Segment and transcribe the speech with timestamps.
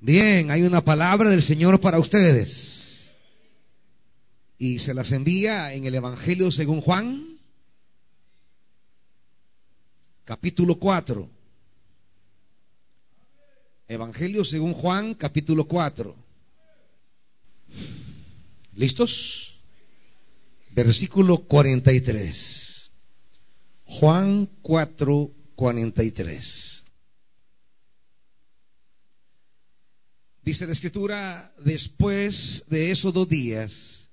[0.00, 3.14] Bien, hay una palabra del Señor para ustedes.
[4.56, 7.38] Y se las envía en el Evangelio según Juan,
[10.24, 11.28] capítulo 4.
[13.88, 16.14] Evangelio según Juan, capítulo 4.
[18.74, 19.58] ¿Listos?
[20.70, 22.90] Versículo 43.
[23.84, 26.77] Juan 4, 43.
[30.48, 34.10] Dice la escritura, después de esos dos días,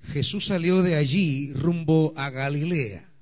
[0.00, 3.12] Jesús salió de allí rumbo a Galilea.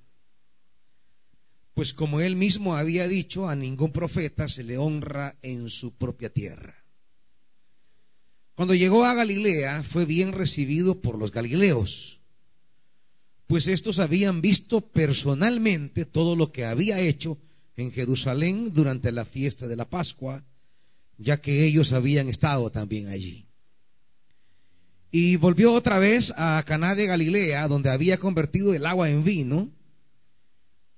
[1.72, 6.28] Pues como él mismo había dicho, a ningún profeta se le honra en su propia
[6.28, 6.84] tierra.
[8.54, 12.20] Cuando llegó a Galilea fue bien recibido por los galileos,
[13.46, 17.38] pues estos habían visto personalmente todo lo que había hecho
[17.76, 20.44] en Jerusalén durante la fiesta de la Pascua
[21.20, 23.46] ya que ellos habían estado también allí.
[25.10, 29.70] Y volvió otra vez a Caná de Galilea, donde había convertido el agua en vino.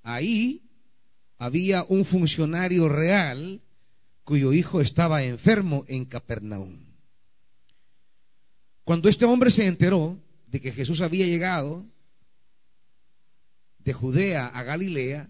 [0.03, 0.63] Ahí
[1.39, 3.63] había un funcionario real
[4.23, 6.79] cuyo hijo estaba enfermo en Capernaum.
[8.85, 11.85] Cuando este hombre se enteró de que Jesús había llegado
[13.79, 15.29] de Judea a Galilea,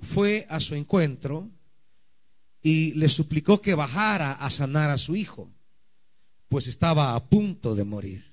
[0.00, 1.48] fue a su encuentro
[2.62, 5.50] y le suplicó que bajara a sanar a su hijo,
[6.48, 8.24] pues estaba a punto de morir.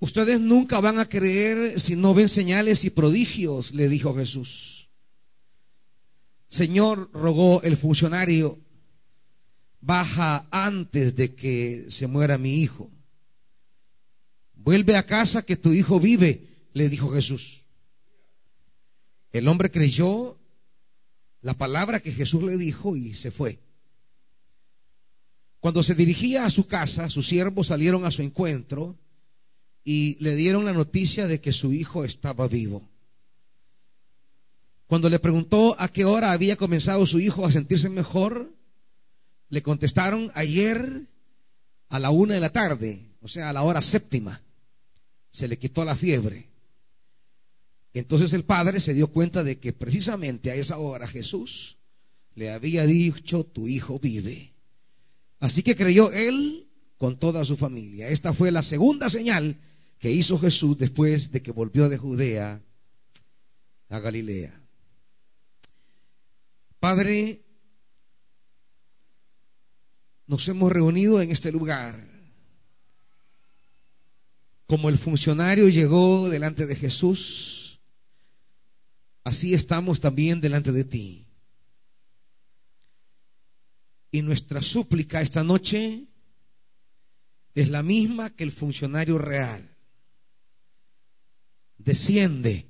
[0.00, 4.88] Ustedes nunca van a creer si no ven señales y prodigios, le dijo Jesús.
[6.48, 8.58] Señor, rogó el funcionario,
[9.80, 12.90] baja antes de que se muera mi hijo.
[14.54, 17.64] Vuelve a casa que tu hijo vive, le dijo Jesús.
[19.32, 20.37] El hombre creyó
[21.40, 23.60] la palabra que Jesús le dijo y se fue.
[25.60, 28.96] Cuando se dirigía a su casa, sus siervos salieron a su encuentro
[29.84, 32.88] y le dieron la noticia de que su hijo estaba vivo.
[34.86, 38.54] Cuando le preguntó a qué hora había comenzado su hijo a sentirse mejor,
[39.48, 41.02] le contestaron ayer
[41.88, 44.42] a la una de la tarde, o sea, a la hora séptima.
[45.30, 46.48] Se le quitó la fiebre.
[47.98, 51.78] Entonces el padre se dio cuenta de que precisamente a esa hora Jesús
[52.34, 54.54] le había dicho, tu hijo vive.
[55.40, 58.08] Así que creyó él con toda su familia.
[58.08, 59.60] Esta fue la segunda señal
[59.98, 62.62] que hizo Jesús después de que volvió de Judea
[63.88, 64.62] a Galilea.
[66.78, 67.42] Padre,
[70.26, 72.06] nos hemos reunido en este lugar.
[74.66, 77.57] Como el funcionario llegó delante de Jesús,
[79.28, 81.26] así estamos también delante de ti.
[84.10, 86.06] Y nuestra súplica esta noche
[87.54, 89.76] es la misma que el funcionario real.
[91.76, 92.66] Desciende,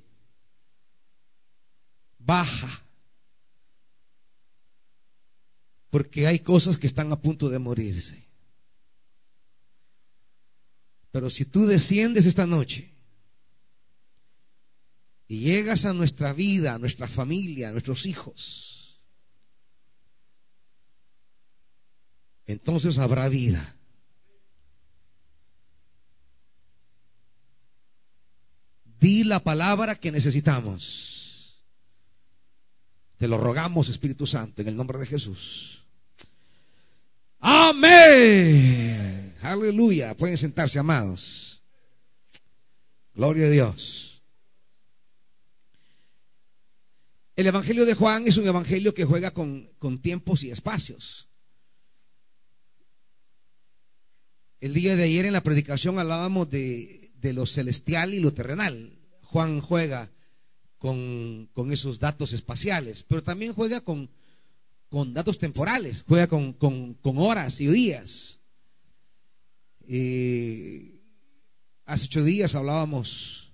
[2.17, 2.83] baja,
[5.89, 8.27] porque hay cosas que están a punto de morirse.
[11.11, 12.98] Pero si tú desciendes esta noche,
[15.29, 18.99] y llegas a nuestra vida, a nuestra familia, a nuestros hijos,
[22.47, 23.75] entonces habrá vida.
[28.99, 31.63] Di la palabra que necesitamos.
[33.17, 35.85] Te lo rogamos, Espíritu Santo, en el nombre de Jesús.
[37.39, 39.35] Amén.
[39.43, 40.17] Aleluya.
[40.17, 41.61] Pueden sentarse, amados.
[43.13, 44.08] Gloria a Dios.
[47.39, 51.29] El Evangelio de Juan es un evangelio que juega con, tiempos y espacios.
[54.59, 58.99] El día de ayer en la predicación hablábamos de, lo celestial y lo terrenal.
[59.21, 60.11] Juan juega
[60.77, 64.09] con, esos datos espaciales, pero también juega con,
[65.13, 66.57] datos temporales, juega con,
[67.15, 68.41] horas y días.
[69.87, 71.01] Eh,
[71.85, 73.53] hace ocho días hablábamos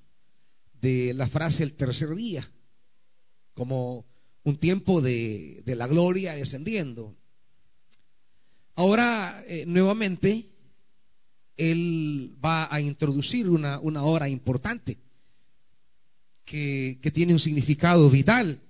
[0.82, 2.50] de la frase el tercer día
[3.56, 4.06] como
[4.44, 7.16] un tiempo de, la gloria descendiendo.
[8.76, 10.46] Ahora, eh, nuevamente,
[11.58, 14.98] Él va a introducir una, hora importante
[16.44, 18.62] que, que tiene un significado vital,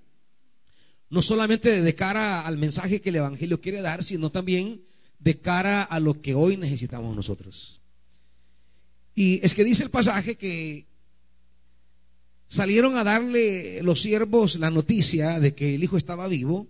[1.10, 4.81] no solamente de cara al mensaje que el Evangelio quiere dar, sino también
[5.20, 7.81] de cara a lo que hoy necesitamos nosotros.
[9.14, 10.86] Y es que dice el pasaje que
[12.47, 16.68] salieron a darle los siervos la noticia de que el hijo estaba vivo.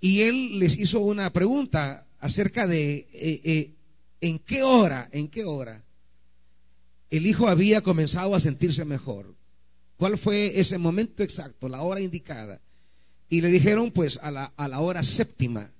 [0.00, 3.74] y él les hizo una pregunta acerca de eh, eh,
[4.20, 5.84] en qué hora, en qué hora
[7.10, 9.34] el hijo había comenzado a sentirse mejor.
[9.96, 12.60] ¿Cuál fue ese momento exacto, la hora indicada?
[13.28, 15.70] Y le dijeron pues a la, a la hora séptima.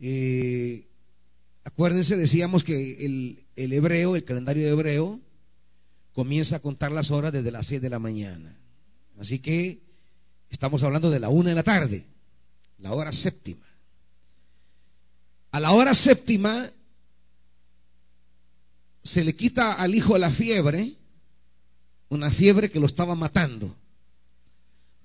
[0.00, 0.86] Eh,
[1.64, 5.20] acuérdense, decíamos que el, el hebreo, el calendario hebreo,
[6.20, 8.54] comienza a contar las horas desde las seis de la mañana.
[9.18, 9.80] Así que
[10.50, 12.04] estamos hablando de la una de la tarde,
[12.76, 13.64] la hora séptima.
[15.50, 16.70] A la hora séptima
[19.02, 20.92] se le quita al hijo la fiebre,
[22.10, 23.74] una fiebre que lo estaba matando.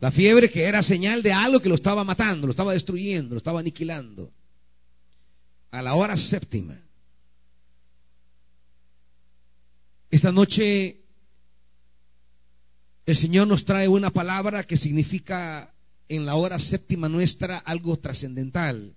[0.01, 3.37] La fiebre que era señal de algo que lo estaba matando, lo estaba destruyendo, lo
[3.37, 4.33] estaba aniquilando.
[5.71, 6.77] A la hora séptima.
[10.11, 11.04] Esta noche
[13.05, 15.73] el Señor nos trae una palabra que significa
[16.09, 18.95] en la hora séptima nuestra algo trascendental.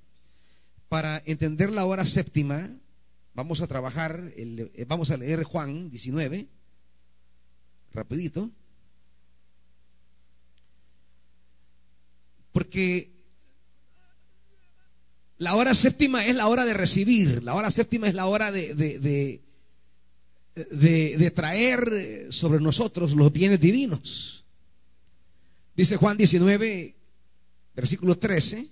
[0.89, 2.71] Para entender la hora séptima,
[3.35, 6.49] vamos a trabajar, eh, vamos a leer Juan 19,
[7.93, 8.51] rapidito,
[12.53, 13.13] porque
[15.37, 19.41] la hora séptima es la hora de recibir, la hora séptima es la hora de,
[21.35, 24.45] traer sobre nosotros los bienes divinos.
[25.77, 26.97] Dice Juan 19,
[27.77, 28.69] versículo 13.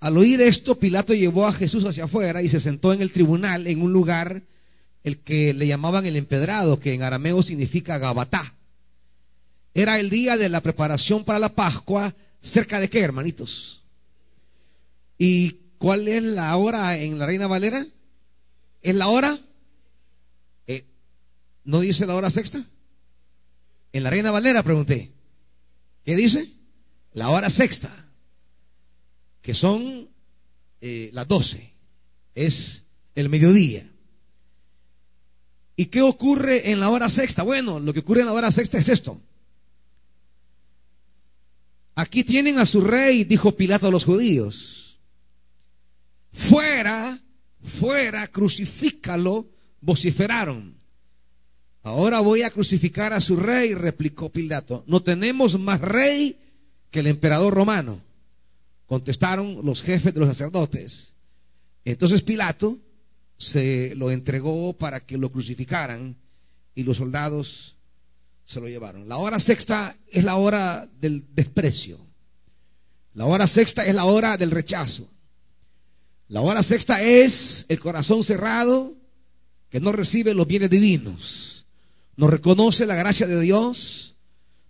[0.00, 3.66] Al oír esto, Pilato llevó a Jesús hacia afuera y se sentó en el tribunal
[3.66, 4.42] en un lugar
[5.04, 8.54] el que le llamaban el empedrado, que en arameo significa Gabatá.
[9.72, 13.84] Era el día de la preparación para la Pascua, cerca de qué, hermanitos?
[15.18, 17.86] ¿Y cuál es la hora en la Reina Valera?
[18.82, 19.38] ¿Es la hora?
[21.66, 22.64] ¿No dice la hora sexta?
[23.92, 25.12] En la Reina Valera pregunté.
[26.04, 26.50] ¿Qué dice?
[27.12, 28.06] La hora sexta
[29.46, 30.08] que son
[30.80, 31.72] eh, las 12,
[32.34, 32.84] es
[33.14, 33.88] el mediodía.
[35.76, 37.44] ¿Y qué ocurre en la hora sexta?
[37.44, 39.20] Bueno, lo que ocurre en la hora sexta es esto.
[41.94, 44.98] Aquí tienen a su rey, dijo Pilato a los judíos.
[46.32, 47.22] Fuera,
[47.62, 49.48] fuera, crucifícalo,
[49.80, 50.75] vociferaron.
[51.86, 54.82] Ahora voy a crucificar a su rey, replicó Pilato.
[54.88, 56.36] No tenemos más rey
[56.90, 58.02] que el emperador romano
[58.86, 61.14] contestaron los jefes de los sacerdotes.
[61.84, 62.76] Entonces Pilato
[63.38, 66.16] se lo entregó para que lo crucificaran
[66.74, 67.76] y los soldados
[68.44, 69.08] se lo llevaron.
[69.08, 72.00] La hora sexta es la hora del desprecio.
[73.14, 75.08] La hora sexta es la hora del rechazo.
[76.26, 78.96] La hora sexta es el corazón cerrado
[79.70, 81.55] que no recibe los bienes divinos.
[82.16, 84.06] No reconoce la gracia de Dios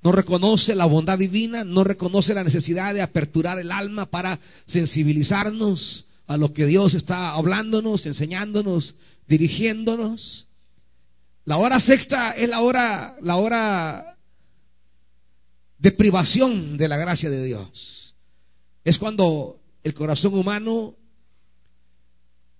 [0.06, 6.06] no reconoce la bondad divina, no reconoce la necesidad de aperturar el alma para sensibilizarnos
[6.28, 8.94] a lo que Dios está hablándonos, enseñándonos,
[9.26, 10.46] dirigiéndonos.
[11.44, 14.16] La hora sexta es la hora, la hora
[15.78, 18.14] de privación de la gracia de Dios.
[18.84, 20.94] Es cuando el corazón humano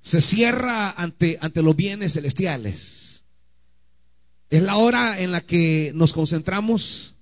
[0.01, 3.06] se cierra ante, ante los bienes celestiales.
[4.51, 7.15] Es la hora en la que nos concentramos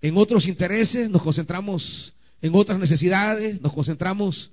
[0.00, 4.50] en otros intereses, nos concentramos en otras necesidades, nos concentramos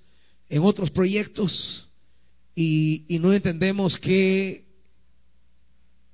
[0.48, 1.90] en otros proyectos
[2.56, 4.68] y, no entendemos que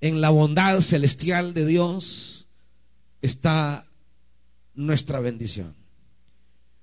[0.01, 2.47] en la bondad celestial de Dios
[3.21, 3.87] está
[4.73, 5.75] nuestra bendición.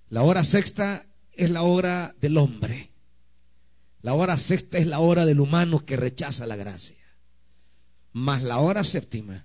[0.09, 2.91] La hora sexta es la hora del hombre.
[4.03, 7.02] La hora sexta es la hora del humano que rechaza la gracia.
[8.13, 9.45] Mas la hora séptima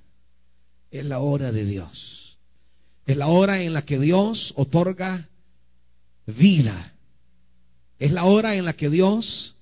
[0.91, 2.37] es la hora de Dios.
[3.05, 5.29] Es la hora en la que Dios otorga
[6.25, 6.93] vida.
[7.99, 9.55] Es la hora en la que Dios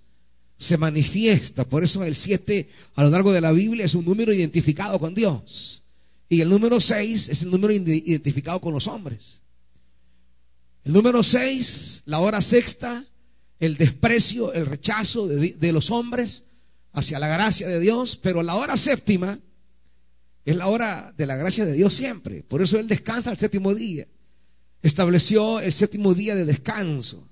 [0.57, 1.65] se manifiesta.
[1.65, 5.13] Por eso el 7 a lo largo de la Biblia es un número identificado con
[5.13, 5.83] Dios.
[6.27, 9.41] Y el número 6 es el número identificado con los hombres.
[10.83, 13.05] El número 6, la hora sexta,
[13.59, 16.43] el desprecio, el rechazo de, de, los hombres
[16.95, 18.17] hacia la gracia de Dios.
[18.17, 19.39] Pero la hora séptima
[20.43, 22.43] es la hora de la gracia de Dios siempre.
[22.43, 24.07] Por eso Él descansa el séptimo día.
[24.81, 27.27] Estableció el séptimo día de descanso.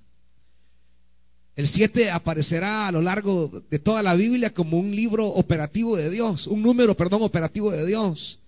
[1.56, 6.10] El 7 aparecerá a lo largo de toda la Biblia como un libro operativo de
[6.10, 8.40] Dios, un número, perdón, operativo de Dios.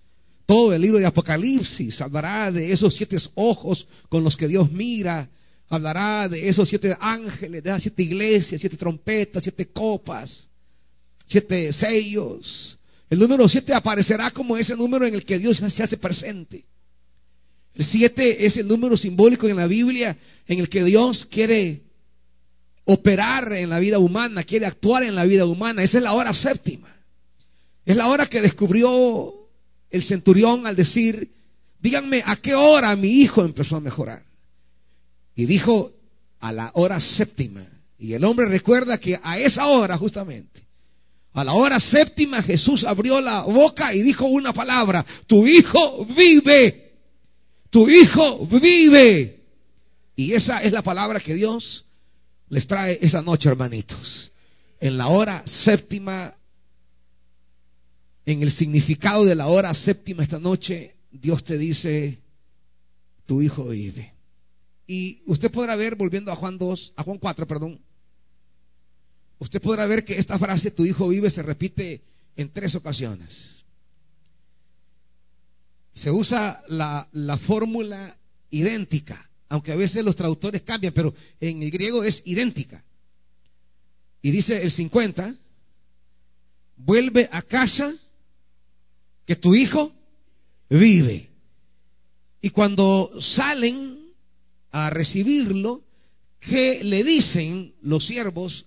[0.44, 5.30] Todo el libro de Apocalipsis hablará de esos siete ojos con los que Dios mira,
[5.68, 10.48] hablará de esos siete ángeles, de esas siete iglesias, siete trompetas, siete copas,
[11.26, 12.78] siete sellos,
[13.08, 16.66] el número 7 aparecerá como ese número en el que Dios se hace presente.
[17.74, 20.16] El 7 es el número simbólico en la Biblia
[20.46, 21.82] en el que Dios quiere
[22.84, 25.82] operar en la vida humana, quiere actuar en la vida humana.
[25.82, 26.88] Esa es la hora séptima.
[27.84, 29.50] Es la hora que descubrió
[29.90, 31.32] el centurión al decir,
[31.80, 34.24] díganme, ¿a qué hora mi hijo empezó a mejorar?
[35.36, 35.92] Y dijo,
[36.40, 37.64] a la hora séptima.
[37.98, 40.65] Y el hombre recuerda que a esa hora justamente,
[41.36, 46.94] a la hora séptima Jesús abrió la boca y dijo una palabra, tu hijo vive,
[47.68, 49.44] tu hijo vive.
[50.16, 51.84] Y esa es la palabra que Dios
[52.48, 54.32] les trae esa noche, hermanitos.
[54.80, 56.34] En la hora séptima,
[58.24, 62.22] en el significado de la hora séptima esta noche, Dios te dice,
[63.26, 64.14] tu hijo vive.
[64.86, 67.84] Y usted podrá ver, volviendo a Juan 2, a Juan 4, perdón,
[69.38, 72.02] usted podrá ver que esta frase, tu hijo vive, se repite
[72.36, 73.64] en tres ocasiones.
[75.92, 78.18] Se usa la, la fórmula
[78.50, 82.84] idéntica, aunque a veces los traductores cambian, pero en el griego es idéntica.
[84.22, 85.36] Y dice el 50,
[86.76, 87.94] vuelve a casa
[89.24, 89.92] que tu hijo
[90.68, 91.30] vive.
[92.40, 94.14] Y cuando salen
[94.70, 95.84] a recibirlo,
[96.38, 98.66] ¿qué le dicen los siervos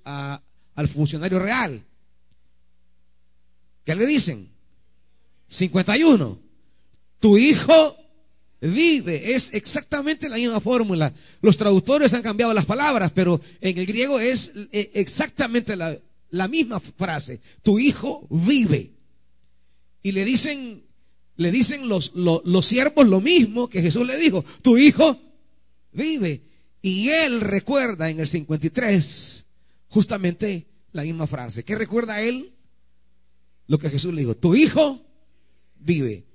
[0.80, 1.84] al funcionario real?
[3.84, 4.50] ¿Qué le dicen?
[5.50, 6.40] 51.
[7.20, 7.98] Tu hijo
[8.62, 9.36] vive.
[9.36, 11.14] Es exactamente la misma fórmula.
[11.42, 16.80] Los traductores han cambiado las palabras, pero en el griego es eh, exactamente la, misma
[16.80, 17.42] frase.
[17.62, 18.94] Tu hijo vive.
[20.02, 20.86] Y le dicen,
[21.36, 24.46] le dicen los, los siervos lo mismo que Jesús le dijo.
[24.62, 25.20] Tu hijo
[25.92, 26.42] vive.
[26.82, 29.46] Y él recuerda en el 53
[29.90, 31.64] justamente la misma frase.
[31.64, 32.54] ¿Qué recuerda él?
[33.68, 34.36] Lo que Jesús le dijo.
[34.36, 35.02] Tu hijo
[35.76, 36.26] vive.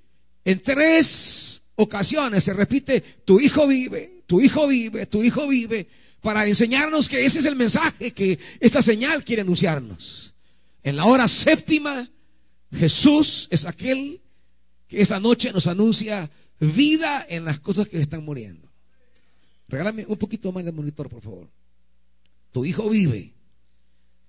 [0.43, 5.87] En tres ocasiones se repite, tu hijo vive, tu hijo vive, tu hijo vive,
[6.21, 10.33] para enseñarnos que ese es el mensaje que esta señal quiere anunciarnos.
[10.83, 12.09] En la hora séptima,
[12.71, 14.21] Jesús es aquel
[14.87, 18.71] que esta noche nos anuncia vida en las cosas que están muriendo.
[19.67, 21.49] Regálame un poquito más de monitor, por favor.
[22.51, 23.34] Tu hijo vive.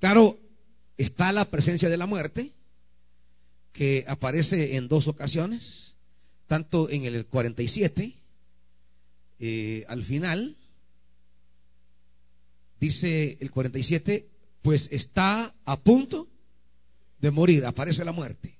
[0.01, 0.39] Claro,
[0.97, 2.53] está la presencia de la muerte,
[3.73, 5.97] que aparece en dos ocasiones,
[6.47, 8.15] tanto en el 47,
[9.39, 10.57] eh, al final,
[12.81, 14.29] dice el 47,
[14.63, 16.29] pues está a punto
[17.21, 18.59] de morir, aparece la muerte.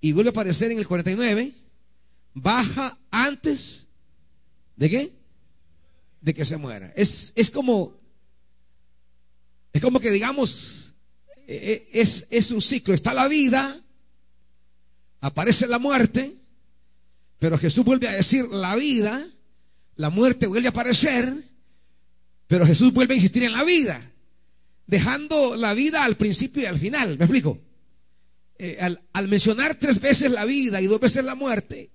[0.00, 1.54] Y vuelve a aparecer en el 49,
[2.34, 3.86] baja antes
[4.76, 5.18] de qué?
[6.20, 6.92] de que se muera.
[6.96, 7.97] Es, es como,
[9.78, 10.94] es como que digamos,
[11.46, 12.94] e, e, es, es un ciclo.
[12.94, 13.80] Está la vida,
[15.20, 16.36] aparece la muerte,
[17.38, 19.30] pero Jesús vuelve a decir la vida,
[19.94, 21.32] la muerte vuelve a aparecer,
[22.48, 24.12] pero Jesús vuelve a insistir en la vida,
[24.86, 27.16] dejando la vida al principio y al final.
[27.18, 27.60] ¿Me explico?
[28.58, 28.78] Eh,
[29.12, 31.92] al mencionar tres veces la vida y dos veces la muerte,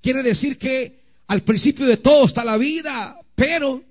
[0.00, 3.84] quiere decir que al principio de todo está la vida, pero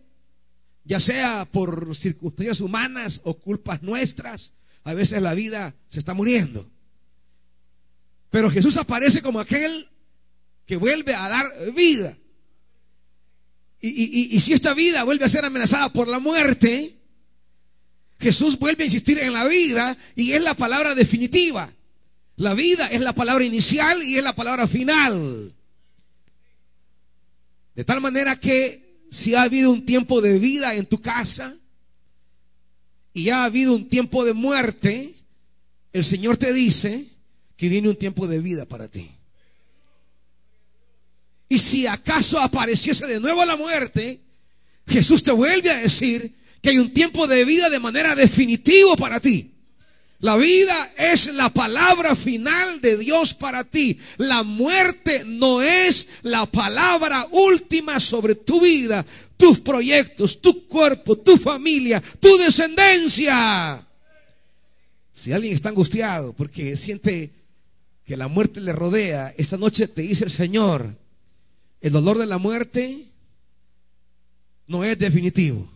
[0.87, 4.53] ya sea por circunstancias humanas o culpas nuestras,
[4.85, 6.71] a veces la vida se está muriendo.
[8.29, 9.89] Pero Jesús aparece como aquel
[10.65, 12.17] que vuelve a dar vida.
[13.81, 16.97] Y, y, si esta vida vuelve a ser amenazada por la muerte,
[18.19, 21.71] Jesús vuelve a insistir en la vida y es la palabra definitiva.
[22.37, 25.53] La vida es la palabra inicial y es la palabra final.
[27.75, 31.55] De tal manera que si ha habido un tiempo de vida en tu casa
[33.13, 35.13] y ha habido un tiempo de muerte,
[35.93, 37.07] el Señor te dice
[37.55, 39.11] que viene un tiempo de vida para ti.
[41.49, 44.21] Y si acaso apareciese de nuevo la muerte,
[44.85, 49.19] Jesús te vuelve a decir que hay un tiempo de vida de manera definitiva para
[49.19, 49.56] ti.
[50.19, 53.99] La vida es la palabra final de Dios para ti.
[54.17, 59.05] La muerte no es la palabra última sobre tu vida,
[59.37, 63.85] tus proyectos, tu cuerpo, tu familia, tu descendencia.
[65.13, 67.31] Si alguien está angustiado porque siente
[68.03, 70.97] que la muerte le rodea, esta noche te dice el Señor,
[71.79, 73.05] el dolor de la muerte
[74.65, 75.69] no es definitivo.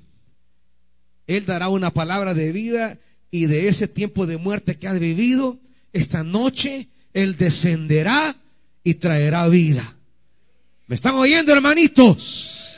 [1.28, 2.98] Él dará una palabra de vida
[3.32, 5.58] y de ese tiempo de muerte que has vivido,
[5.94, 8.36] esta noche Él descenderá
[8.84, 9.98] y traerá vida.
[10.88, 12.78] ¿Me están oyendo, hermanitos?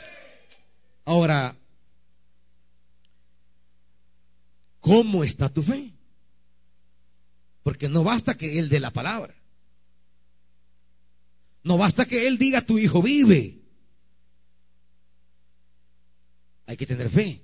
[1.04, 1.54] Ahora,
[4.80, 5.90] ¿cómo está tu fe?
[7.62, 9.34] Porque no basta que Él dé la palabra.
[11.64, 13.58] No basta que él diga tu hijo vive.
[16.66, 17.43] Hay que tener fe.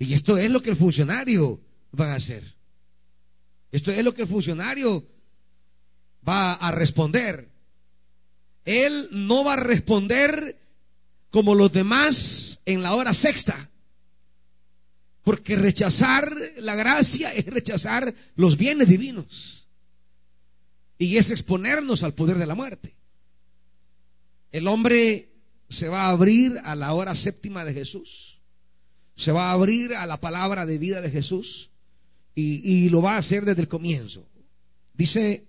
[0.00, 1.60] Y esto es lo que el funcionario
[1.98, 2.56] va a hacer.
[3.70, 5.06] Esto es lo que el funcionario
[6.26, 7.50] va a responder.
[8.64, 10.58] Él no va a responder
[11.28, 13.70] como los demás en la hora sexta.
[15.22, 19.68] Porque rechazar la gracia es rechazar los bienes divinos.
[20.96, 22.96] Y es exponernos al poder de la muerte.
[24.50, 25.30] El hombre
[25.68, 28.39] se va a abrir a la hora séptima de Jesús.
[29.20, 31.68] Se va a abrir a la palabra de vida de Jesús.
[32.34, 34.26] Y, lo va a hacer desde el comienzo.
[34.94, 35.44] Dice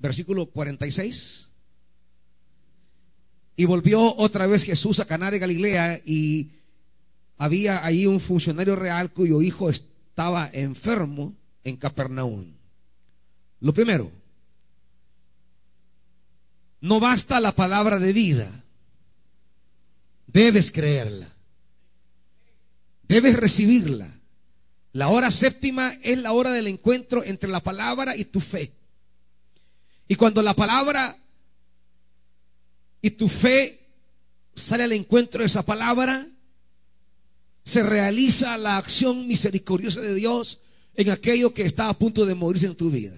[0.00, 1.48] versículo 46.
[3.54, 6.50] Y volvió otra vez Jesús a Caná de Galilea y
[7.36, 12.52] había ahí un funcionario real cuyo hijo estaba enfermo en Capernaum.
[13.60, 14.10] Lo primero,
[16.80, 18.64] no basta la palabra de vida,
[20.26, 21.37] debes creerla,
[23.08, 24.14] debes recibirla.
[24.92, 28.72] La hora séptima es la hora del encuentro entre la palabra y tu fe.
[30.06, 31.18] Y cuando la palabra
[33.02, 33.86] y tu fe
[34.54, 36.26] sale al encuentro de esa palabra,
[37.64, 40.60] se realiza la acción misericordiosa de Dios
[40.94, 43.14] en aquello que está a punto de morirse en tu vida.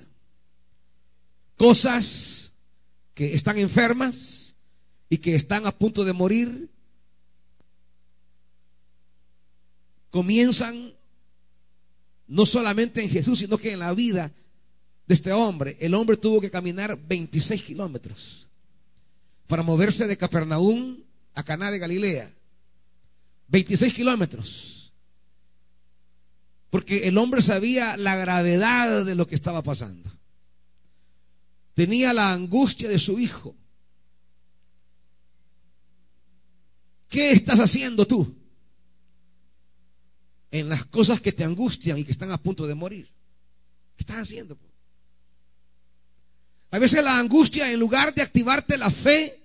[1.56, 2.52] Cosas
[3.14, 4.56] que están enfermas
[5.08, 6.68] y que están a punto de morir
[10.10, 10.92] comienzan
[12.26, 14.32] no solamente en Jesús, sino que en la vida
[15.06, 15.76] de este hombre.
[15.80, 18.48] El hombre tuvo que caminar 26 kilómetros
[19.48, 20.98] para moverse de Capernaum
[21.34, 22.32] a Caná de Galilea.
[23.48, 24.92] 26 kilómetros.
[26.70, 30.08] Porque el hombre sabía la gravedad de lo que estaba pasando.
[31.74, 33.56] Tenía la angustia de su hijo.
[37.08, 38.39] ¿Qué estás haciendo tú?
[40.50, 43.06] En las cosas que te angustian y que están a punto de morir.
[43.96, 44.58] ¿Qué estás haciendo?
[46.72, 49.40] A veces la angustia, en lugar de activarte la fe,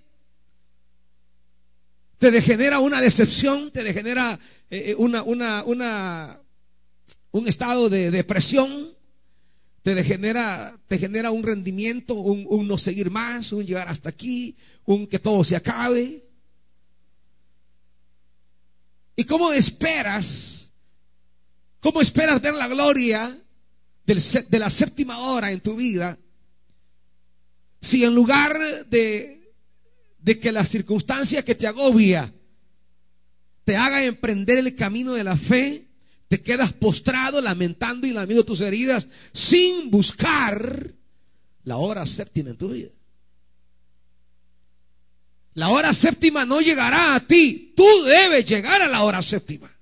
[2.18, 4.38] te degenera una decepción, te degenera
[4.70, 6.40] eh, eh, una, una, una,
[7.32, 8.94] un estado de depresión,
[9.82, 14.56] te degenera, te genera un rendimiento, un, un no seguir más, un llegar hasta aquí,
[14.84, 16.22] un que todo se acabe.
[19.16, 20.65] ¿Y cómo esperas?
[21.86, 23.40] ¿Cómo esperas ver la gloria
[24.04, 26.18] de la séptima hora en tu vida?
[27.80, 29.54] Si en lugar de
[30.18, 32.34] de que la circunstancia que te agobia
[33.62, 35.86] te haga emprender el camino de la fe,
[36.26, 40.92] te quedas postrado, lamentando y lamiendo tus heridas, sin buscar
[41.62, 42.90] la hora séptima en tu vida.
[45.54, 49.75] La hora séptima no llegará a ti, tú debes llegar a la hora séptima.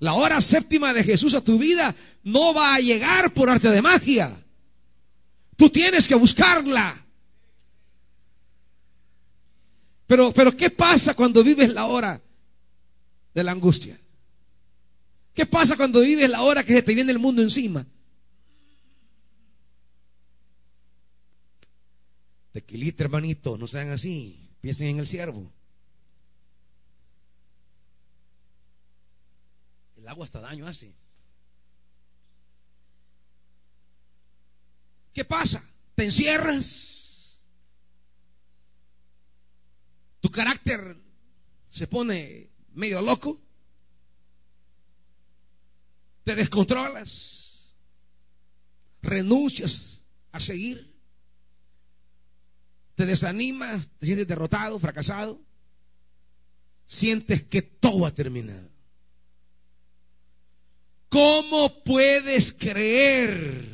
[0.00, 3.82] La hora séptima de Jesús a tu vida no va a llegar por arte de
[3.82, 4.44] magia.
[5.56, 7.04] Tú tienes que buscarla.
[10.06, 12.22] Pero, pero ¿qué pasa cuando vives la hora
[13.34, 14.00] de la angustia?
[15.34, 17.86] ¿Qué pasa cuando vives la hora que se te viene el mundo encima?
[22.52, 24.48] Tequilita, hermanito, no sean así.
[24.60, 25.52] Piensen en el siervo.
[30.08, 30.94] Agua hasta daño hace.
[35.12, 35.62] ¿Qué pasa?
[35.94, 36.98] ¿Te encierras?
[40.20, 40.96] tu carácter
[41.68, 43.40] se pone medio loco,
[46.24, 47.74] te descontrolas,
[49.02, 50.94] renuncias a seguir,
[52.94, 55.40] te desanimas, te sientes derrotado, fracasado,
[56.86, 58.68] sientes que todo ha terminado.
[61.08, 63.64] ¿Cómo puedes creer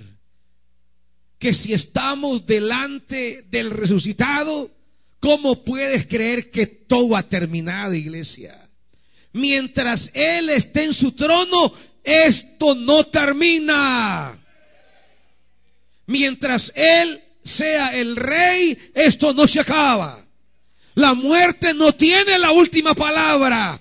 [1.38, 4.74] que si estamos delante del resucitado,
[5.24, 8.68] ¿Cómo puedes creer que todo ha terminado, iglesia?
[9.32, 14.38] Mientras Él esté en su trono, esto no termina.
[16.04, 20.22] Mientras Él sea el rey, esto no se acaba.
[20.94, 23.80] La muerte no tiene la última palabra.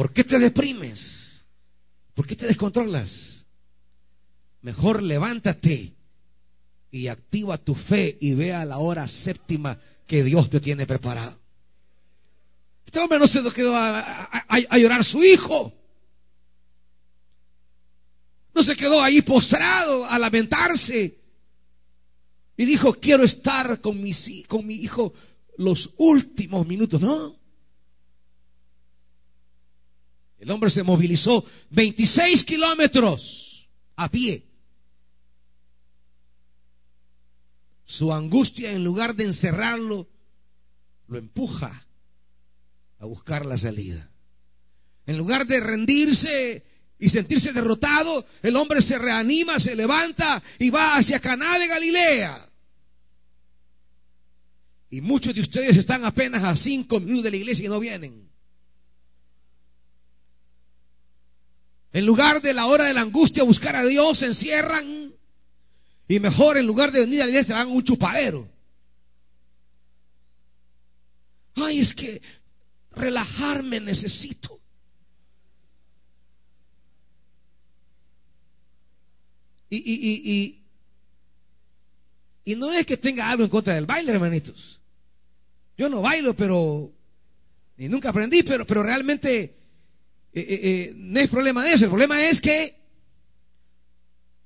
[0.00, 1.44] ¿Por qué te deprimes?
[2.14, 3.44] ¿Por qué te descontrolas?
[4.62, 5.94] Mejor levántate
[6.90, 11.38] y activa tu fe y vea la hora séptima que Dios te tiene preparado.
[12.86, 15.70] Este hombre no se quedó a, llorar su hijo.
[18.54, 21.20] No se quedó ahí postrado a lamentarse.
[22.56, 24.02] Y dijo, quiero estar con,
[24.48, 25.12] con mi hijo
[25.58, 27.02] los últimos minutos.
[27.02, 27.39] No.
[30.40, 34.46] El hombre se movilizó 26 kilómetros a pie.
[37.84, 40.08] Su angustia, en lugar de encerrarlo,
[41.08, 41.86] lo empuja
[42.98, 44.10] a buscar la salida.
[45.04, 46.64] En lugar de rendirse
[46.98, 52.50] y sentirse derrotado, el hombre se reanima, se levanta y va hacia Caná de Galilea.
[54.88, 58.29] Y muchos de ustedes están apenas a cinco minutos de la iglesia y no vienen.
[61.92, 65.12] En lugar de la hora de la angustia buscar a Dios, se encierran.
[66.06, 68.48] Y mejor, en lugar de venir a la iglesia, van a un chupadero.
[71.56, 72.22] Ay, es que
[72.92, 74.60] relajarme necesito.
[79.68, 80.64] Y, y,
[82.44, 84.80] y, y, no es que tenga algo en contra del baile, hermanitos.
[85.78, 86.92] Yo no bailo, pero,
[87.76, 89.59] ni nunca aprendí, pero, pero realmente
[90.32, 91.84] eh, eh, eh, no es problema de eso.
[91.84, 92.76] El problema es que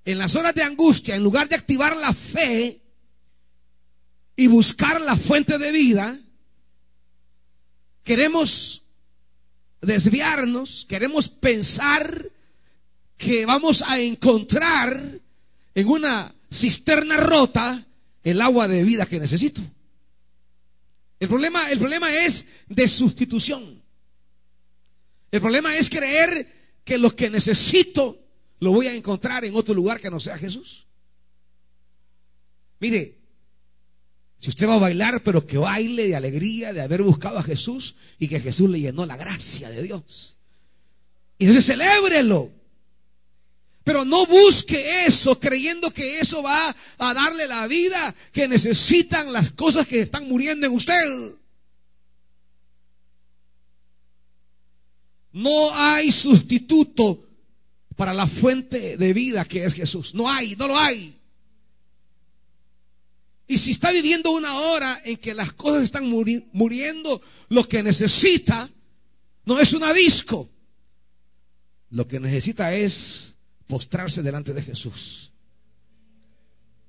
[0.04, 2.80] en las horas de angustia, en lugar de activar la fe
[4.36, 6.18] y buscar la fuente de vida,
[8.02, 8.82] queremos
[9.80, 12.30] desviarnos, queremos pensar
[13.16, 15.20] que vamos a encontrar
[15.74, 17.86] en una cisterna rota
[18.22, 19.60] el agua de vida que necesito.
[21.20, 23.83] El problema, el problema es de sustitución.
[25.34, 26.46] El problema es creer
[26.84, 28.24] que lo que necesito
[28.60, 30.86] lo voy a encontrar en otro lugar que no sea Jesús.
[32.78, 33.18] Mire,
[34.38, 37.96] si usted va a bailar, pero que baile de alegría de haber buscado a Jesús
[38.20, 40.36] y que Jesús le llenó la gracia de Dios.
[41.36, 42.52] Y entonces celébrelo.
[43.82, 49.50] Pero no busque eso creyendo que eso va a darle la vida que necesitan las
[49.50, 51.34] cosas que están muriendo en usted.
[55.34, 57.28] No hay sustituto
[57.96, 60.14] para la fuente de vida que es Jesús.
[60.14, 61.20] No hay, no lo hay.
[63.48, 68.70] Y si está viviendo una hora en que las cosas están muriendo, lo que necesita
[69.44, 70.48] no es una disco.
[71.90, 73.34] Lo que necesita es
[73.66, 75.32] postrarse delante de Jesús.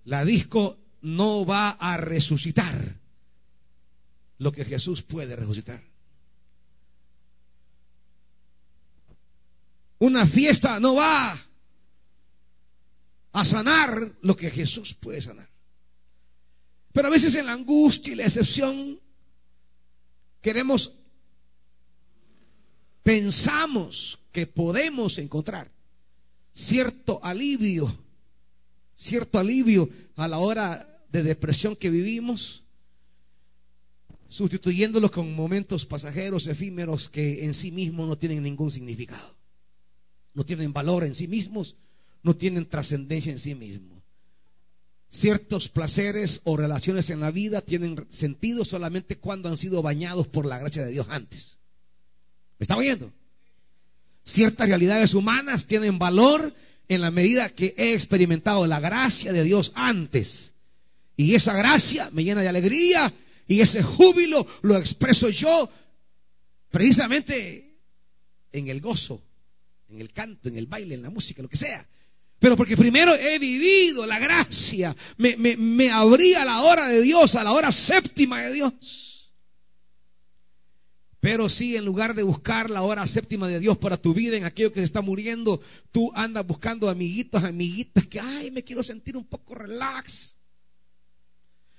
[0.04, 3.02] La disco no va a resucitar
[4.38, 5.95] lo que Jesús puede resucitar.
[10.00, 11.38] Una fiesta no va
[13.32, 15.50] a sanar lo que Jesús puede sanar.
[16.94, 19.00] Pero a veces en la angustia y la excepción
[20.42, 20.94] queremos,
[23.04, 25.72] pensamos que podemos encontrar
[26.54, 27.94] cierto alivio,
[28.96, 32.64] cierto alivio a la hora de depresión que vivimos,
[34.28, 39.35] sustituyéndolo con momentos pasajeros, efímeros que en sí mismos no tienen ningún significado,
[40.36, 41.76] no tienen valor en sí mismos,
[42.22, 44.04] no tienen trascendencia en sí mismos.
[45.10, 50.46] Ciertos placeres o relaciones en la vida tienen sentido solamente cuando han sido bañados por
[50.46, 51.58] la gracia de Dios antes.
[52.60, 53.12] ¿Me está oyendo?
[54.26, 56.54] Ciertas realidades humanas tienen valor
[56.88, 60.54] en la medida que he experimentado la gracia de Dios antes.
[61.16, 63.14] Y esa gracia me llena de alegría
[63.48, 65.70] y ese júbilo lo expreso yo
[66.72, 67.78] precisamente
[68.52, 69.24] en el gozo,
[69.90, 71.88] en el canto, en el baile, en la música, lo que sea.
[72.40, 77.02] Pero porque primero he vivido la gracia, me, me, me abrí a la hora de
[77.02, 79.32] Dios, a la hora séptima de Dios.
[81.26, 84.44] Pero si en lugar de buscar la hora séptima de Dios para tu vida, en
[84.44, 85.60] aquello que se está muriendo,
[85.92, 90.38] tú andas buscando amiguitos, amiguitas que, ay, me quiero sentir un poco relax.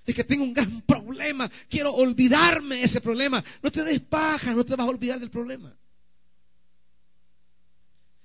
[0.05, 3.45] Es que tengo un gran problema, quiero olvidarme de ese problema.
[3.63, 5.77] No te des paja, no te vas a olvidar del problema.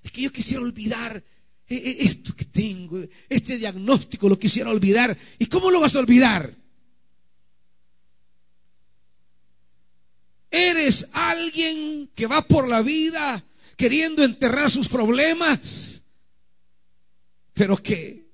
[0.03, 1.23] Es que yo quisiera olvidar
[1.67, 5.17] e, e, esto que tengo, este diagnóstico lo quisiera olvidar.
[5.39, 6.55] ¿Y cómo lo vas a olvidar?
[10.49, 13.43] Eres alguien que va por la vida
[13.77, 16.03] queriendo enterrar sus problemas,
[17.53, 18.29] pero que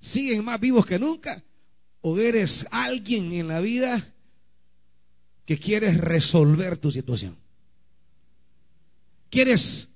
[0.00, 1.42] siguen más vivos que nunca.
[2.00, 4.12] O eres alguien en la vida
[5.44, 7.36] que quieres resolver tu situación.
[9.30, 9.88] ¿Quieres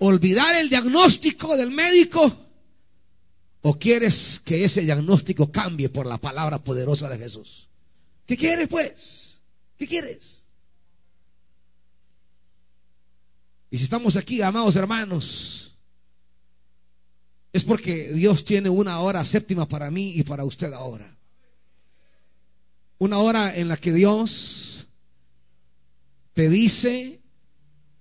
[0.00, 2.46] olvidar el diagnóstico del médico?
[3.62, 7.68] ¿O quieres que ese diagnóstico cambie por la palabra poderosa de Jesús?
[8.26, 9.42] ¿Qué quieres pues?
[9.76, 10.46] ¿Qué quieres?
[13.70, 15.76] Y si estamos aquí, amados hermanos,
[17.52, 21.16] es porque Dios tiene una hora séptima para mí y para usted ahora.
[22.98, 24.86] Una hora en la que Dios
[26.32, 27.20] te dice,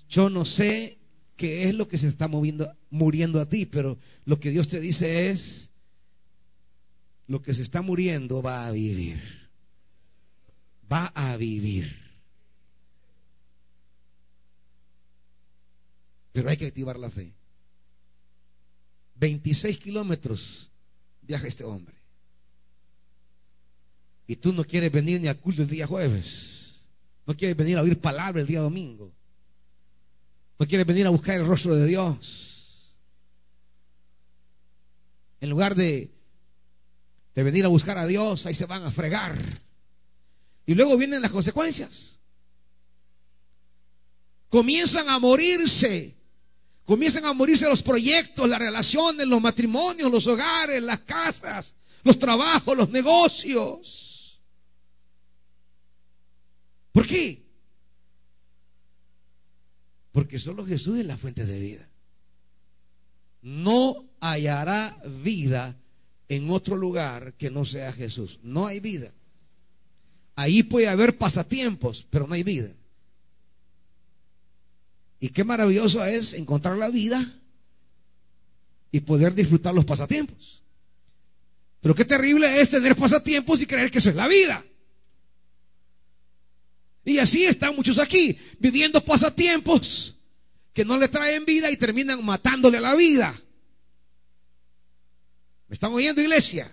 [0.08, 0.99] yo no sé
[1.40, 4.82] qué es lo que se está moviendo, muriendo a ti, pero lo que Dios te
[4.82, 5.72] dice es,
[7.28, 9.22] lo que se está muriendo va a vivir.
[10.92, 11.98] Va a vivir.
[16.34, 17.34] Pero hay que activar la fe.
[19.16, 20.70] 26 kilómetros
[21.22, 21.96] viaja este hombre.
[24.28, 26.82] Y tú no quieres venir ni al culto el día jueves.
[27.26, 29.14] No quieres venir a oír palabra el día domingo.
[30.60, 33.00] No quieres venir a buscar el rostro de Dios.
[35.42, 36.12] En lugar de,
[37.34, 39.38] de venir a buscar a Dios, ahí se van a fregar.
[40.66, 42.20] Y luego vienen las consecuencias.
[44.50, 46.20] Comienzan a morirse
[46.90, 52.76] Comienzan a morirse los proyectos, las relaciones, los matrimonios, los hogares, las casas, los trabajos,
[52.76, 54.42] los negocios.
[56.92, 57.46] ¿Por qué?
[60.20, 61.88] Porque solo Jesús es la fuente de vida.
[63.42, 65.78] No hallará vida
[66.28, 68.38] en otro lugar que no sea Jesús.
[68.44, 69.14] No hay vida.
[70.36, 72.70] Ahí puede haber pasatiempos, pero no hay vida.
[75.22, 77.40] Y qué maravilloso es encontrar la vida
[78.92, 80.64] y poder disfrutar los pasatiempos.
[81.80, 84.62] Pero qué terrible es tener pasatiempos y creer que eso es la vida.
[87.10, 90.16] Y así están muchos aquí, viviendo pasatiempos
[90.72, 93.34] que no le traen vida y terminan matándole la vida.
[95.68, 96.72] ¿Me están oyendo, iglesia?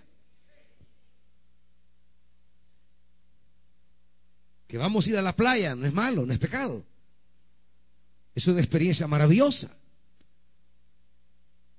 [4.68, 6.84] Que vamos a ir a la playa, no es malo, no es pecado.
[8.34, 9.74] Es una experiencia maravillosa.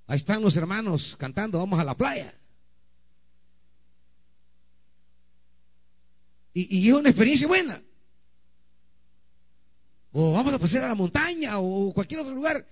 [0.08, 2.34] Ahí están los hermanos cantando, vamos a la playa.
[6.56, 7.84] Y, es una experiencia buena.
[10.12, 12.66] O vamos a pasar a la montaña o cualquier otro lugar.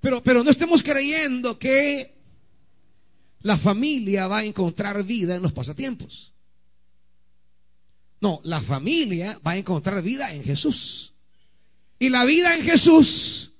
[0.00, 2.14] Pero, pero no estemos creyendo que
[3.40, 6.32] la familia va a encontrar vida en los pasatiempos.
[8.20, 11.14] No, la familia va a encontrar vida en Jesús.
[11.98, 13.52] Y la vida en Jesús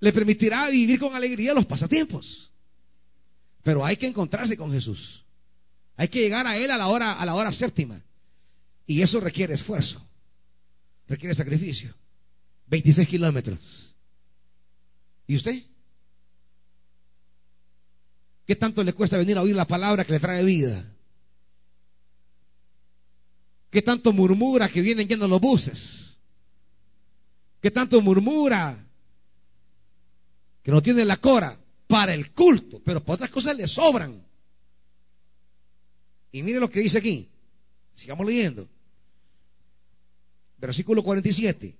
[0.00, 2.52] le permitirá vivir con alegría los pasatiempos.
[3.62, 5.24] Pero hay que encontrarse con Jesús.
[5.96, 8.02] Hay que llegar a Él a la hora, a la hora séptima.
[8.86, 10.04] Y eso requiere esfuerzo.
[11.06, 11.94] Requiere sacrificio.
[12.70, 13.94] 26 kilómetros.
[15.26, 15.62] ¿Y usted?
[18.46, 20.84] ¿Qué tanto le cuesta venir a oír la palabra que le trae vida?
[23.70, 26.10] ¿Qué tanto murmura que vienen yendo los buses?
[27.60, 28.86] que tanto murmura,
[30.62, 34.26] que no tiene la cora para el culto, pero para otras cosas le sobran.
[36.32, 37.28] Y mire lo que dice aquí.
[37.92, 38.68] Sigamos leyendo.
[40.58, 41.76] Versículo 47.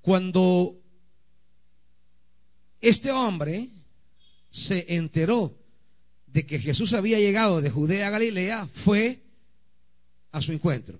[0.00, 0.80] Cuando
[2.80, 3.68] este hombre
[4.50, 5.56] se enteró
[6.26, 9.22] de que Jesús había llegado de Judea a Galilea, fue
[10.32, 10.98] a su encuentro.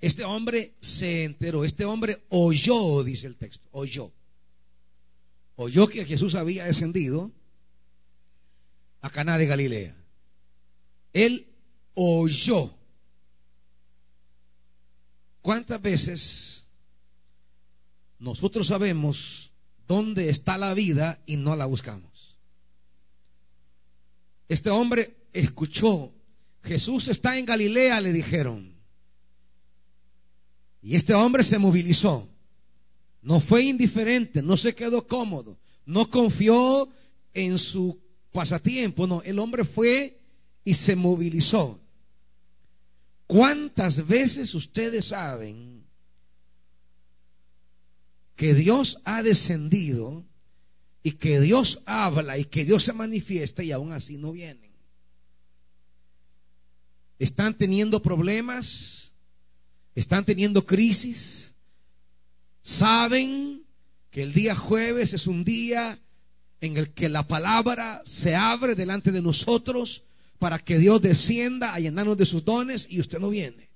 [0.00, 4.10] Este hombre se enteró, este hombre oyó, dice el texto, oyó.
[5.56, 7.30] Oyó que Jesús había descendido
[9.02, 9.96] a Caná de Galilea.
[11.12, 11.48] Él
[11.94, 12.74] oyó.
[15.42, 16.66] ¿Cuántas veces
[18.18, 19.52] nosotros sabemos
[19.86, 22.36] dónde está la vida y no la buscamos?
[24.48, 26.12] Este hombre escuchó
[26.62, 28.74] Jesús está en Galilea, le dijeron.
[30.82, 32.28] Y este hombre se movilizó.
[33.22, 36.88] No fue indiferente, no se quedó cómodo, no confió
[37.34, 38.00] en su
[38.32, 40.18] pasatiempo, no, el hombre fue
[40.64, 41.78] y se movilizó.
[43.30, 45.86] ¿Cuántas veces ustedes saben
[48.34, 50.26] que Dios ha descendido
[51.04, 54.70] y que Dios habla y que Dios se manifiesta y aún así no viene?
[57.20, 59.14] están teniendo problemas,
[59.94, 61.54] están teniendo crisis,
[62.62, 63.62] saben
[64.10, 66.00] que el día jueves es un día
[66.60, 70.02] en el que la palabra se abre delante de nosotros
[70.40, 73.70] para que Dios descienda a llenarnos de sus dones y usted no viene.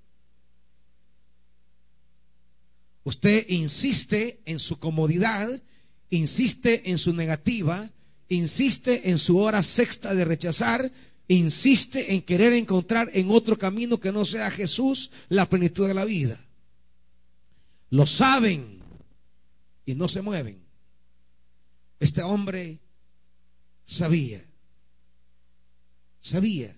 [3.04, 5.62] Usted insiste en su comodidad,
[6.10, 7.92] insiste en su negativa,
[8.28, 10.90] insiste en su hora sexta de rechazar
[11.28, 16.04] insiste en querer encontrar en otro camino que no sea Jesús la plenitud de la
[16.04, 16.40] vida.
[17.90, 18.80] lo saben
[19.86, 20.64] y no se mueven.
[22.00, 22.80] Este hombre
[23.84, 24.44] sabía,
[26.24, 26.74] sabía.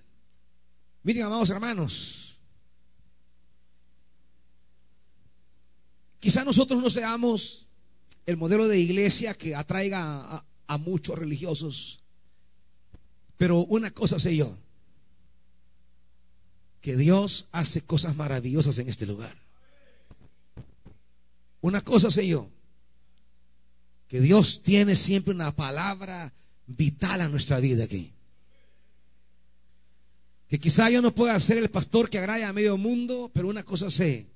[1.05, 2.37] Miren, amados hermanos,
[6.19, 7.69] quizá nosotros no seamos
[8.27, 12.01] el modelo de iglesia que atraiga a, muchos religiosos,
[13.37, 14.59] pero una cosa sé yo,
[16.81, 19.37] que Dios hace cosas maravillosas en este lugar.
[21.61, 22.51] Una cosa sé yo,
[24.09, 26.35] que Dios tiene siempre una palabra
[26.67, 28.16] vital a nuestra vida aquí.
[30.49, 33.65] Que quizá yo no pueda ser el pastor que agrade a medio mundo, pero una
[33.65, 34.27] cosa sé,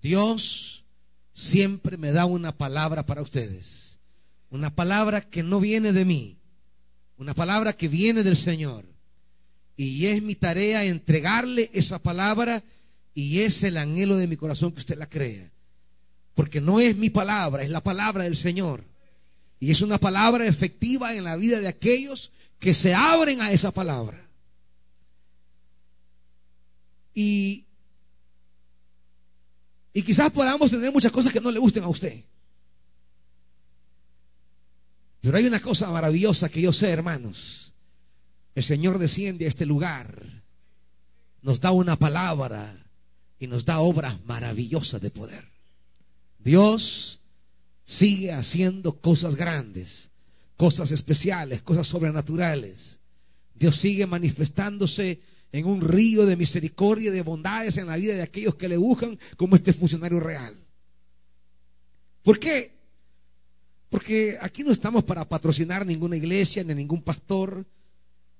[0.00, 0.84] Dios
[1.32, 3.98] siempre me da una palabra para ustedes.
[4.50, 6.38] Una palabra que no viene de mí,
[7.16, 8.86] una palabra que viene del Señor.
[9.76, 12.64] Y es mi tarea entregarle esa palabra
[13.14, 15.50] y es el anhelo de mi corazón que usted la crea.
[16.34, 18.84] Porque no es mi palabra, es la palabra del Señor.
[19.60, 23.72] Y es una palabra efectiva en la vida de aquellos que se abren a esa
[23.72, 24.27] palabra.
[27.20, 27.66] Y,
[29.92, 32.24] y quizás podamos tener muchas cosas que no le gusten a usted.
[35.20, 37.72] Pero hay una cosa maravillosa que yo sé, hermanos.
[38.54, 40.44] El Señor desciende a este lugar,
[41.42, 42.86] nos da una palabra
[43.40, 45.44] y nos da obras maravillosas de poder.
[46.38, 47.18] Dios
[47.84, 50.10] sigue haciendo cosas grandes,
[50.56, 53.00] cosas especiales, cosas sobrenaturales.
[53.56, 55.20] Dios sigue manifestándose
[55.52, 58.76] en un río de misericordia y de bondades en la vida de aquellos que le
[58.76, 60.54] buscan como este funcionario real.
[62.22, 62.76] ¿Por qué?
[63.88, 67.66] Porque aquí no estamos para patrocinar ninguna iglesia ni ningún pastor.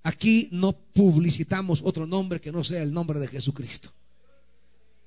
[0.03, 3.93] Aquí no publicitamos otro nombre que no sea el nombre de Jesucristo.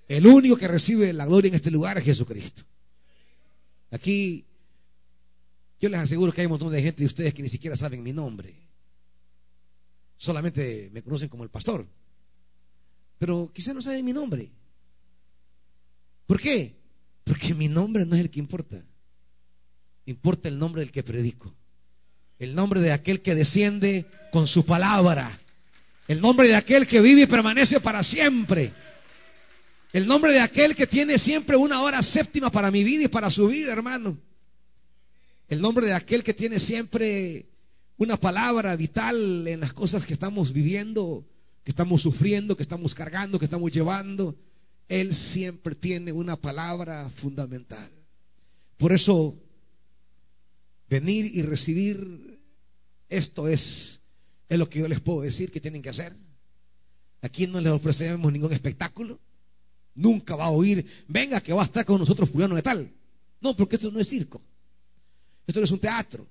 [0.07, 2.63] El único que recibe la gloria en este lugar es Jesucristo.
[3.91, 4.45] Aquí
[5.79, 8.03] yo les aseguro que hay un montón de gente de ustedes que ni siquiera saben
[8.03, 8.70] mi nombre.
[10.21, 11.87] Solamente me conocen como el pastor.
[13.17, 14.51] Pero quizá no saben mi nombre.
[16.27, 16.75] ¿Por qué?
[17.23, 18.85] Porque mi nombre no es el que importa.
[20.05, 21.55] Importa el nombre del que predico.
[22.37, 25.39] El nombre de aquel que desciende con su palabra.
[26.07, 28.73] El nombre de aquel que vive y permanece para siempre.
[29.91, 33.31] El nombre de aquel que tiene siempre una hora séptima para mi vida y para
[33.31, 34.19] su vida, hermano.
[35.47, 37.50] El nombre de aquel que tiene siempre
[38.01, 41.23] una palabra vital en las cosas que estamos viviendo,
[41.63, 44.35] que estamos sufriendo, que estamos cargando, que estamos llevando.
[44.87, 47.91] Él siempre tiene una palabra fundamental.
[48.77, 49.37] Por eso,
[50.89, 52.39] venir y recibir
[53.07, 54.01] esto es,
[54.49, 56.17] es lo que yo les puedo decir que tienen que hacer.
[57.21, 59.19] Aquí no les ofrecemos ningún espectáculo.
[59.93, 62.91] Nunca va a oír, venga que va a estar con nosotros fulano de tal.
[63.41, 64.41] No, porque esto no es circo.
[65.45, 66.30] Esto no es un teatro.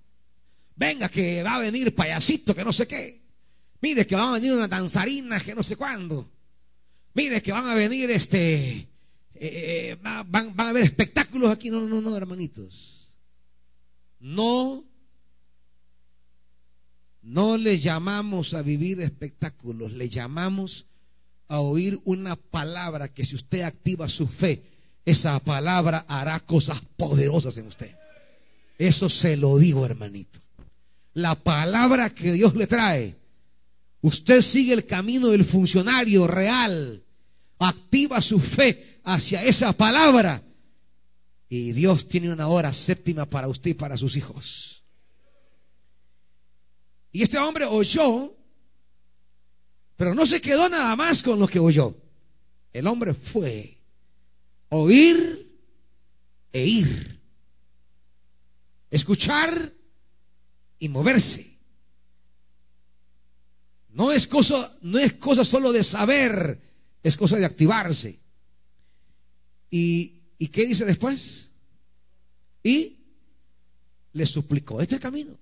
[0.77, 3.21] Venga que va a venir payasito que no sé qué.
[3.81, 6.31] Mire que van a venir una danzarina que no sé cuándo.
[7.15, 8.89] Mire que van a venir este...
[9.43, 11.71] Eh, eh, van, van a haber espectáculos aquí.
[11.71, 13.13] No, no, no, hermanitos.
[14.19, 14.85] No
[17.23, 20.87] no le llamamos a vivir espectáculos, le llamamos
[21.49, 24.63] a oír una palabra que si usted activa su fe,
[25.05, 27.95] esa palabra hará cosas poderosas en usted.
[28.79, 30.41] Eso se lo digo, hermanito.
[31.21, 33.17] La palabra que Dios le trae,
[34.01, 37.05] usted sigue el camino del funcionario real,
[37.59, 40.43] activa su fe hacia esa palabra
[41.49, 44.83] y Dios tiene una hora séptima para usted y para sus hijos.
[47.13, 48.37] Y este hombre oyó
[50.01, 51.95] pero no se quedó nada más con lo que oyó.
[52.73, 53.83] El hombre fue
[54.71, 55.61] oír
[56.51, 57.21] e ir.
[58.91, 59.75] Escuchar
[60.81, 61.59] y moverse.
[63.91, 66.61] No es cosa, no es cosa solo de saber,
[67.03, 68.19] es cosa de activarse.
[69.71, 71.53] ¿Y, ¿Y qué dice después?
[72.65, 72.99] Y
[74.13, 75.39] le suplicó, este camino.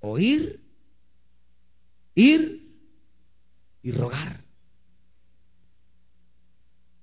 [0.00, 0.60] Oír,
[2.14, 2.80] ir
[3.82, 4.44] y rogar.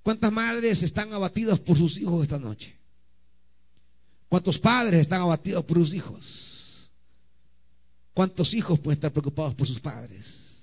[0.02, 2.76] ¿Cuántas madres están abatidas por sus hijos esta noche?
[4.28, 6.55] ¿Cuántos padres están abatidos por sus hijos?
[8.16, 10.56] ¿Cuántos hijos pueden estar preocupados por sus padres?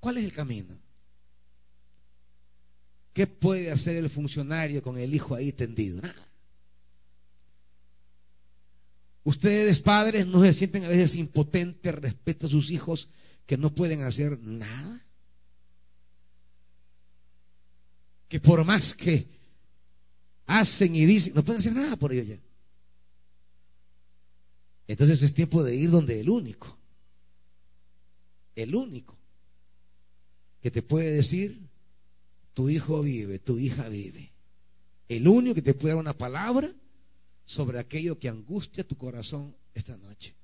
[0.00, 0.78] ¿Cuál es el camino?
[3.12, 6.00] ¿Qué puede hacer el funcionario con el hijo ahí tendido?
[6.00, 6.26] Nada.
[9.24, 13.10] Ustedes padres no se sienten a veces impotentes respecto a sus hijos
[13.44, 15.04] que no pueden hacer nada.
[18.28, 19.28] Que por más que
[20.46, 22.51] hacen y dicen, no pueden hacer nada por ellos ya.
[24.86, 26.78] Entonces es tiempo de ir donde el único,
[28.54, 29.16] el único
[30.60, 31.68] que te puede decir,
[32.54, 34.32] tu hijo vive, tu hija vive.
[35.08, 36.72] El único que te puede dar una palabra
[37.44, 40.34] sobre aquello que angustia tu corazón esta noche.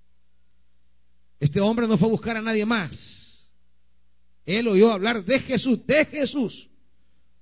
[1.41, 3.51] Este hombre no fue a buscar a nadie más.
[4.45, 6.68] Él oyó hablar de Jesús, de Jesús.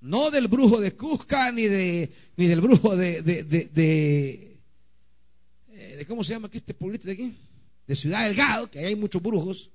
[0.01, 4.46] No del brujo de Cusca, ni, de, ni del brujo de, de, de,
[5.97, 7.37] de, ¿cómo se llama aquí este pueblito de aquí?
[7.87, 9.71] De Ciudad Delgado, que hay muchos brujos.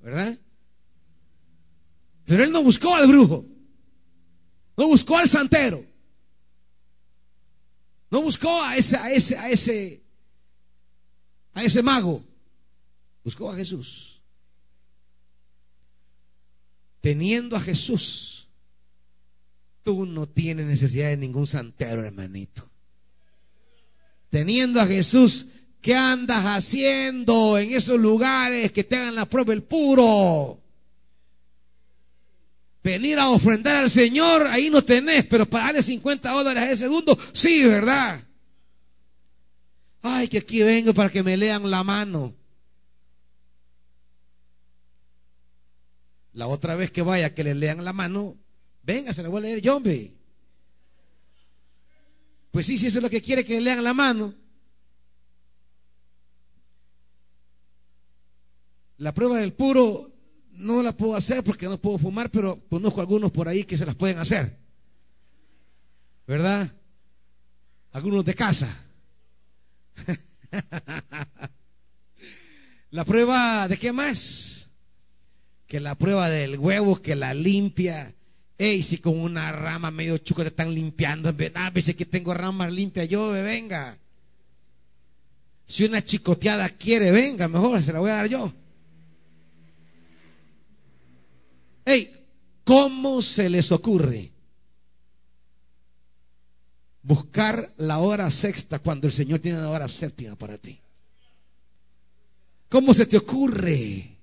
[0.00, 0.38] ¿Verdad?
[2.24, 3.46] Pero él no buscó al brujo.
[4.76, 5.84] No buscó al santero.
[8.10, 10.02] No buscó a ese, a ese, a ese,
[11.54, 12.22] a ese mago.
[13.24, 14.20] Buscó a Jesús.
[17.00, 18.48] Teniendo a Jesús,
[19.82, 22.68] tú no tienes necesidad de ningún santero, hermanito.
[24.30, 25.46] Teniendo a Jesús,
[25.80, 30.60] ¿qué andas haciendo en esos lugares que te hagan la prueba el puro?
[32.86, 37.18] venir a ofrendar al Señor, ahí no tenés, pero pagarle 50 dólares a ese segundo,
[37.32, 38.22] sí, ¿verdad?
[40.02, 42.32] Ay, que aquí vengo para que me lean la mano.
[46.32, 48.36] La otra vez que vaya que le lean la mano,
[48.84, 49.80] venga, se la voy a leer yo,
[52.56, 54.34] Pues sí, si eso es lo que quiere que le lean la mano.
[58.96, 60.10] La prueba del puro
[60.52, 63.84] no la puedo hacer porque no puedo fumar, pero conozco algunos por ahí que se
[63.84, 64.58] las pueden hacer.
[66.26, 66.72] ¿Verdad?
[67.92, 68.74] Algunos de casa.
[72.90, 74.70] la prueba de qué más?
[75.66, 78.15] Que la prueba del huevo que la limpia.
[78.58, 82.72] Ey, si con una rama medio chuco te están limpiando, a veces que tengo ramas
[82.72, 83.98] limpias, yo venga.
[85.66, 88.52] Si una chicoteada quiere, venga, mejor se la voy a dar yo.
[91.84, 92.12] Hey,
[92.64, 94.32] ¿cómo se les ocurre
[97.02, 100.80] buscar la hora sexta cuando el Señor tiene la hora séptima para ti?
[102.68, 104.16] ¿Cómo se te ocurre?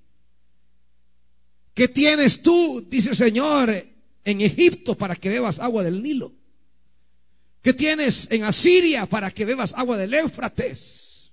[1.72, 3.93] ¿Qué tienes tú, dice el Señor,
[4.24, 6.32] en Egipto para que bebas agua del Nilo?
[7.62, 11.32] ¿Qué tienes en Asiria para que bebas agua del Éufrates?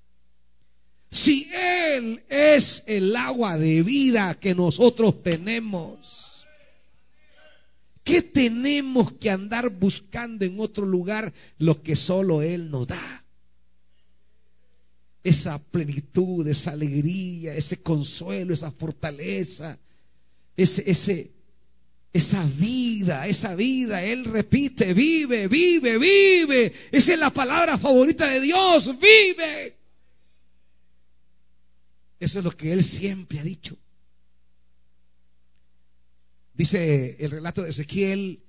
[1.10, 6.32] Si Él es el agua de vida que nosotros tenemos,
[8.04, 13.26] ¿Qué tenemos que andar buscando en otro lugar lo que solo Él nos da?
[15.24, 19.78] Esa plenitud, esa alegría, ese consuelo, esa fortaleza,
[20.58, 21.32] ese, ese,
[22.14, 24.04] esa vida, esa vida.
[24.04, 26.74] Él repite, vive, vive, vive.
[26.92, 29.78] Esa es la palabra favorita de Dios, vive.
[32.20, 33.78] Eso es lo que Él siempre ha dicho.
[36.54, 38.44] Dice el relato de Ezequiel,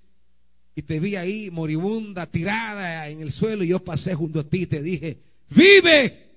[0.74, 4.62] y te vi ahí moribunda, tirada en el suelo, y yo pasé junto a ti
[4.62, 6.30] y te dije, vive.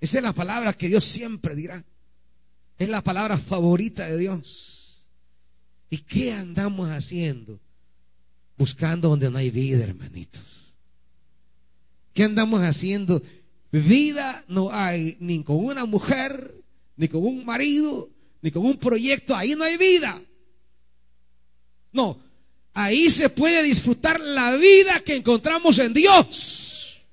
[0.00, 1.84] Esa es la palabra que Dios siempre dirá.
[2.78, 4.67] Es la palabra favorita de Dios.
[5.90, 7.60] ¿Y qué andamos haciendo?
[8.56, 10.42] Buscando donde no hay vida, hermanitos.
[12.12, 13.22] ¿Qué andamos haciendo?
[13.70, 16.54] Vida no hay ni con una mujer,
[16.96, 18.10] ni con un marido,
[18.42, 20.20] ni con un proyecto, ahí no hay vida.
[21.92, 22.18] No,
[22.74, 27.04] ahí se puede disfrutar la vida que encontramos en Dios.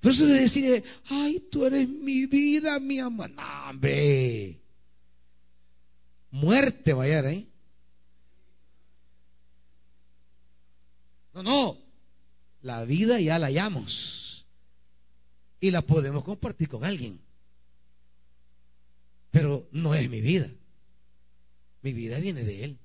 [0.00, 3.30] Pero eso de decir, ay, tú eres mi vida, mi amor.
[3.30, 4.60] No, hombre.
[6.54, 7.50] Muerte vaya ahí.
[11.32, 11.78] No, no.
[12.62, 14.46] La vida ya la hallamos.
[15.58, 17.24] Y la podemos compartir con alguien
[19.34, 20.48] pero no es mi vida.
[21.82, 22.78] Mi vida viene de Él.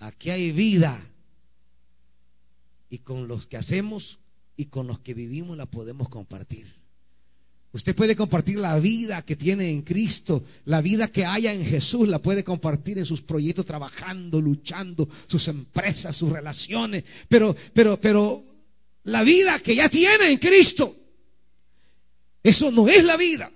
[0.00, 1.00] Aquí hay vida.
[2.90, 4.18] Y con los que hacemos
[4.54, 6.79] y con los que vivimos la podemos compartir.
[7.72, 12.08] Usted puede compartir la vida que tiene en Cristo, la vida que haya en Jesús,
[12.08, 17.04] la puede compartir en sus proyectos, trabajando, luchando, sus empresas, sus relaciones.
[17.28, 18.44] Pero, pero, pero,
[19.04, 20.96] la vida que ya tiene en Cristo,
[22.42, 23.52] eso no es la vida.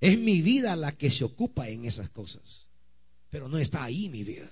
[0.00, 2.68] Es mi vida la que se ocupa en esas cosas.
[3.30, 4.48] Pero no está ahí mi vida.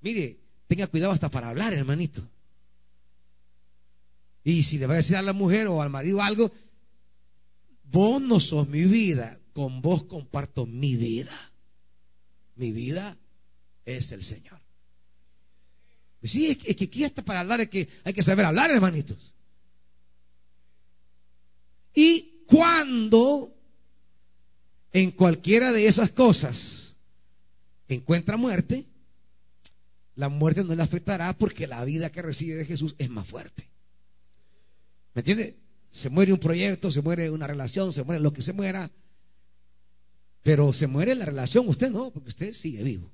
[0.00, 2.26] Mire, tenga cuidado hasta para hablar, hermanito.
[4.48, 6.52] Y si le va a decir a la mujer o al marido algo,
[7.82, 9.40] vos no sos mi vida.
[9.52, 11.52] con vos comparto mi vida.
[12.54, 13.18] Mi vida
[13.84, 14.60] es el Señor.
[16.22, 18.70] Sí, es que, es que aquí está para hablar, es que hay que saber hablar,
[18.70, 19.34] hermanitos.
[21.92, 23.52] Y cuando
[24.92, 26.94] en cualquiera de esas cosas
[27.88, 28.84] encuentra muerte,
[30.14, 33.68] la muerte no le afectará porque la vida que recibe de Jesús es más fuerte.
[35.16, 35.56] ¿Me entiende?
[35.90, 38.90] Se muere un proyecto, se muere una relación, se muere lo que se muera,
[40.42, 43.10] pero se muere la relación, usted no, porque usted sigue vivo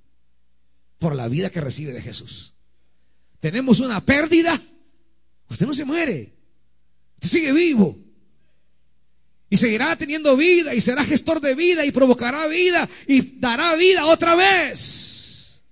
[0.99, 2.55] por la vida que recibe de Jesús.
[3.39, 4.61] Tenemos una pérdida,
[5.49, 6.35] usted no se muere,
[7.15, 7.97] usted sigue vivo.
[9.49, 14.07] Y seguirá teniendo vida y será gestor de vida y provocará vida y dará vida
[14.07, 15.63] otra vez.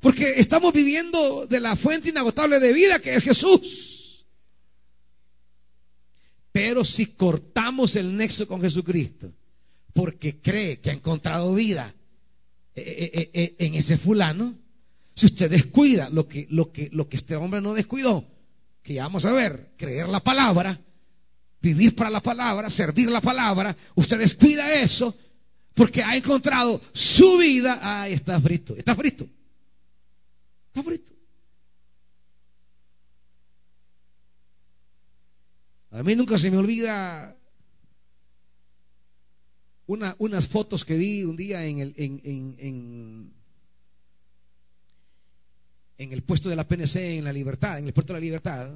[0.00, 3.99] Porque estamos viviendo de la fuente inagotable de vida que es Jesús.
[6.62, 9.32] Pero si cortamos el nexo con Jesucristo,
[9.94, 11.94] porque cree que ha encontrado vida
[12.74, 14.58] eh, eh, eh, en ese fulano,
[15.14, 18.28] si usted descuida lo que, lo que, lo que este hombre no descuidó,
[18.82, 20.78] que ya vamos a ver, creer la palabra,
[21.62, 25.16] vivir para la palabra, servir la palabra, usted descuida eso
[25.72, 27.80] porque ha encontrado su vida.
[27.80, 29.26] Ay, está frito, está frito.
[30.66, 31.19] Está frito.
[35.90, 37.36] A mí nunca se me olvida
[39.86, 43.32] una, unas fotos que vi un día en el, en,
[45.98, 48.70] el puesto de la PNC en La Libertad, en el puerto de la Libertad.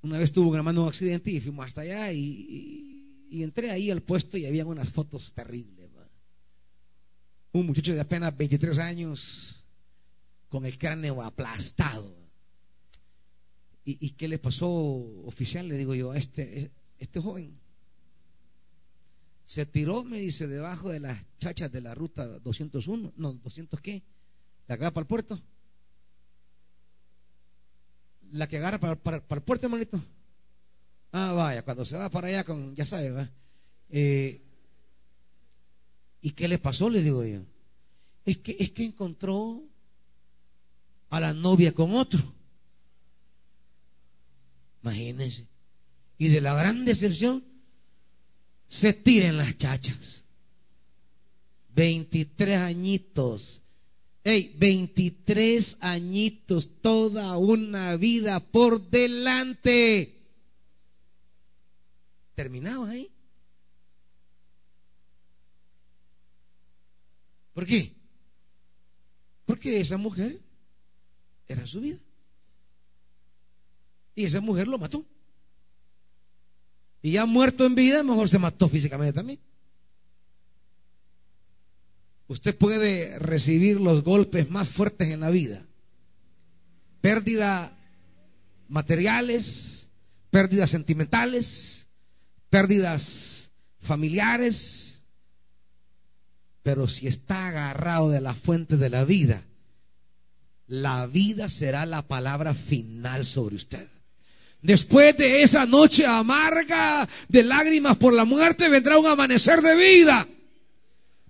[0.00, 2.94] Una vez tuvo un accidente y fuimos hasta allá y,
[3.30, 5.90] entré ahí al puesto y había unas fotos terribles.
[7.52, 9.66] Un muchacho de apenas 23 años
[10.48, 12.25] con el cráneo aplastado.
[13.88, 15.68] ¿Y, qué le pasó, oficial?
[15.68, 17.56] Le digo yo a este, este joven.
[19.44, 23.12] Se tiró, me dice, debajo de las chachas de la ruta 201.
[23.16, 24.02] No, 200 qué?
[24.66, 25.40] De acá para el puerto
[28.32, 30.00] la que agarra para, el puerto, hermanito.
[31.12, 33.30] Ah, vaya, cuando se va para allá con, ya sabe, ¿va?
[33.88, 34.42] Eh,
[36.20, 36.90] ¿Y qué le pasó?
[36.90, 37.42] Le digo yo.
[38.24, 39.62] Es que, es que encontró
[41.10, 42.20] a la novia con otro.
[44.86, 45.48] Imagínense.
[46.16, 47.44] Y de la gran decepción,
[48.68, 50.24] se tiran las chachas.
[51.74, 53.62] 23 añitos
[54.28, 60.32] Hey, 23 añitos, toda una vida por delante.
[62.34, 63.08] Terminaba ahí.
[67.52, 67.94] ¿Por qué?
[69.44, 70.40] Porque esa mujer
[71.46, 72.00] era su vida.
[74.16, 75.06] Y esa mujer lo mató.
[77.02, 79.38] Y ya muerto en vida, mejor se mató físicamente también.
[82.26, 85.64] Usted puede recibir los golpes más fuertes en la vida.
[87.00, 87.78] Pérdida
[88.68, 89.90] materiales,
[90.30, 91.88] pérdidas sentimentales,
[92.50, 95.02] pérdidas familiares.
[96.62, 99.44] Pero si está agarrado de la fuente de la vida,
[100.66, 103.86] la vida será la palabra final sobre usted.
[104.66, 110.26] Después de esa noche amarga de lágrimas por la muerte vendrá un amanecer de vida.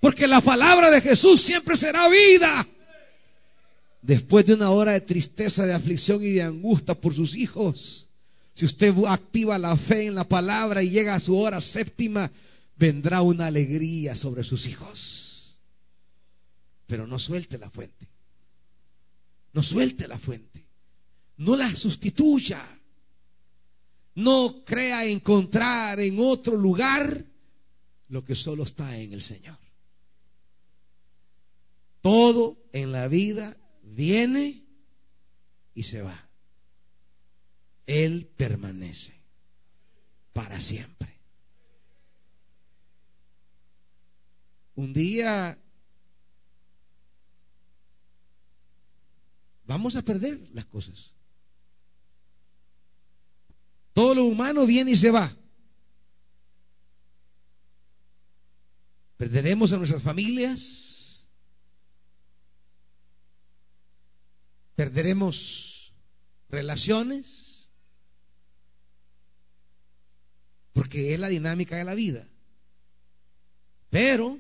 [0.00, 2.66] Porque la palabra de Jesús siempre será vida.
[4.00, 8.08] Después de una hora de tristeza, de aflicción y de angustia por sus hijos,
[8.54, 12.32] si usted activa la fe en la palabra y llega a su hora séptima,
[12.76, 15.58] vendrá una alegría sobre sus hijos.
[16.86, 18.08] Pero no suelte la fuente.
[19.52, 20.64] No suelte la fuente.
[21.36, 22.75] No la sustituya.
[24.16, 27.26] No crea encontrar en otro lugar
[28.08, 29.58] lo que solo está en el Señor.
[32.00, 34.64] Todo en la vida viene
[35.74, 36.30] y se va.
[37.84, 39.20] Él permanece
[40.32, 41.20] para siempre.
[44.76, 45.58] Un día
[49.66, 51.15] vamos a perder las cosas.
[53.96, 55.34] Todo lo humano viene y se va.
[59.16, 61.26] Perderemos a nuestras familias,
[64.74, 65.94] perderemos
[66.50, 67.70] relaciones,
[70.74, 72.28] porque es la dinámica de la vida.
[73.88, 74.38] Pero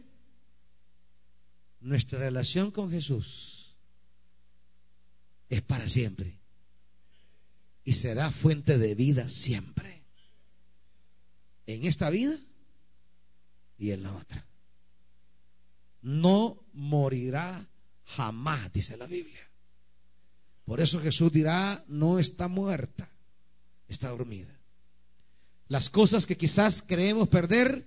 [1.80, 3.74] nuestra relación con Jesús
[5.48, 6.45] es para siempre
[7.86, 10.02] y será fuente de vida siempre.
[11.66, 12.36] En esta vida
[13.78, 14.44] y en la otra.
[16.02, 17.70] No morirá
[18.04, 19.48] jamás, dice la Biblia.
[20.64, 23.08] Por eso Jesús dirá, no está muerta,
[23.86, 24.60] está dormida.
[25.68, 27.86] Las cosas que quizás creemos perder,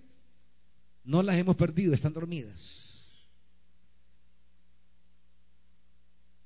[1.03, 3.27] no las hemos perdido, están dormidas.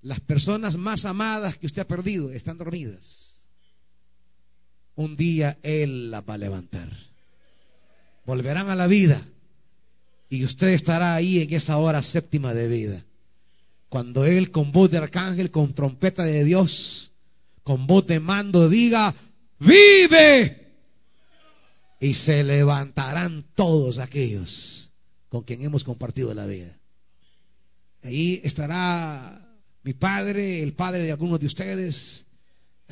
[0.02, 3.33] Las personas más amadas que usted ha perdido están dormidas.
[4.96, 6.90] Un día Él las va a levantar.
[8.26, 9.26] Volverán a la vida.
[10.30, 13.06] Y usted estará ahí en esa hora séptima de vida.
[13.90, 17.12] Cuando Él con voz de arcángel, con trompeta de Dios,
[17.64, 19.14] con voz de mando diga,
[19.60, 20.78] vive.
[22.00, 24.92] Y se levantarán todos aquellos
[25.30, 26.78] con quien hemos compartido la vida.
[28.04, 29.44] Ahí estará
[29.84, 32.26] mi padre, el padre de algunos de ustedes.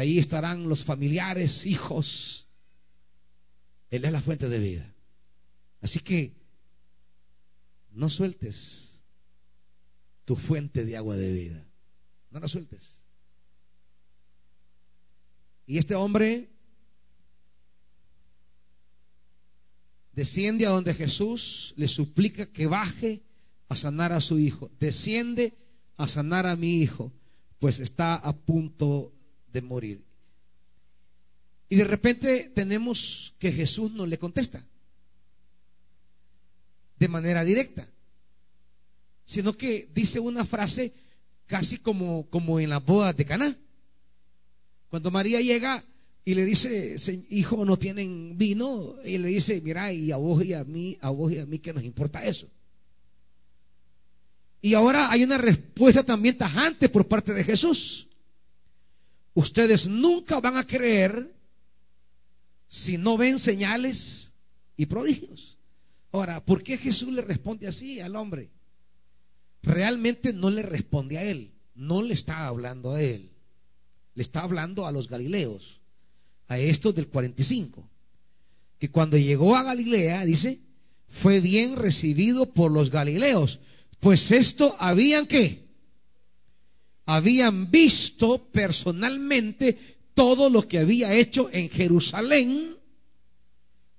[0.02, 2.48] Ahí estarán los familiares, hijos.
[3.92, 4.96] Él es la fuente de vida.
[5.80, 6.34] Así que
[7.92, 9.04] no sueltes
[10.26, 11.68] tu fuente de agua de vida.
[12.32, 13.04] No la sueltes.
[15.68, 16.50] Y este hombre
[20.14, 23.22] desciende a donde Jesús le suplica que baje
[23.70, 24.72] a sanar a su hijo.
[24.80, 25.60] Desciende
[25.96, 27.14] a sanar a mi hijo,
[27.60, 29.14] pues está a punto
[29.52, 30.04] de morir.
[31.70, 34.66] Y de repente tenemos que Jesús no le contesta
[36.98, 37.88] de manera directa,
[39.26, 40.94] sino que dice una frase
[41.48, 43.58] casi como, como en las bodas de Caná.
[44.90, 45.84] Cuando María llega
[46.24, 46.98] y le dice,
[47.30, 51.10] hijo, no tienen vino, y le dice, mira, y a vos y a mí, a
[51.10, 52.48] vos y a mí, ¿qué nos importa eso?
[54.62, 58.08] Y ahora hay una respuesta también tajante por parte de Jesús.
[59.34, 61.34] Ustedes nunca van a creer
[62.68, 64.34] si no ven señales
[64.78, 65.58] y prodigios.
[66.12, 68.50] Ahora, ¿por qué Jesús le responde así al hombre?
[69.64, 73.32] Realmente no le responde a él, no le está hablando a él,
[74.16, 75.80] le está hablando a los galileos,
[76.48, 77.88] a estos del 45,
[78.80, 80.60] que cuando llegó a Galilea, dice,
[81.08, 83.60] fue bien recibido por los galileos,
[84.00, 85.61] pues esto habían que,
[87.16, 89.78] habían visto personalmente
[90.14, 92.78] todo lo que había hecho en Jerusalén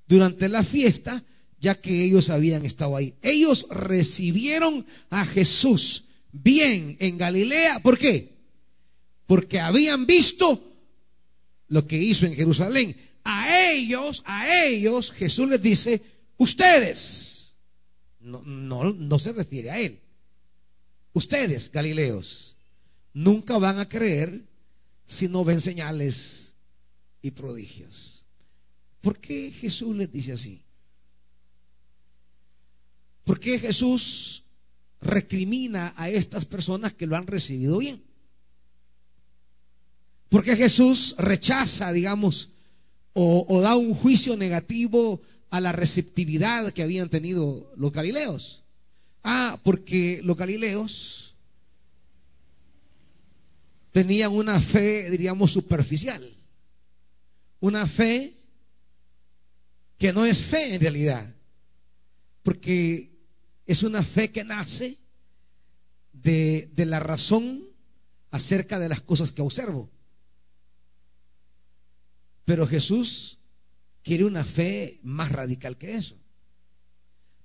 [0.06, 1.24] durante la fiesta
[1.62, 3.14] ya que ellos habían estado ahí.
[3.22, 7.80] Ellos recibieron a Jesús bien en Galilea.
[7.84, 8.36] ¿Por qué?
[9.26, 10.60] Porque habían visto
[11.68, 12.96] lo que hizo en Jerusalén.
[13.22, 16.02] A ellos, a ellos, Jesús les dice,
[16.36, 17.54] ustedes,
[18.18, 20.00] no, no, no se refiere a él,
[21.12, 22.51] ustedes, Galileos,
[23.12, 24.42] nunca van a creer
[25.04, 26.54] si no ven señales
[27.20, 28.24] y prodigios.
[29.00, 30.62] ¿Por qué Jesús les dice así?
[33.24, 34.44] ¿Por qué Jesús
[35.00, 38.02] recrimina a estas personas que lo han recibido bien?
[40.28, 42.48] ¿Por qué Jesús rechaza, digamos,
[43.12, 48.64] o, da un juicio negativo a la receptividad que habían tenido los galileos?
[49.22, 51.31] Ah, porque los galileos
[53.93, 56.36] tenían una fe, diríamos, superficial.
[57.61, 58.34] Una fe
[59.99, 61.32] que no es fe en realidad.
[62.43, 63.12] Porque
[63.66, 64.99] es una fe que nace
[66.12, 67.64] de, la razón
[68.30, 69.90] acerca de las cosas que observo.
[72.45, 73.38] Pero Jesús
[74.03, 76.16] quiere una fe más radical que eso.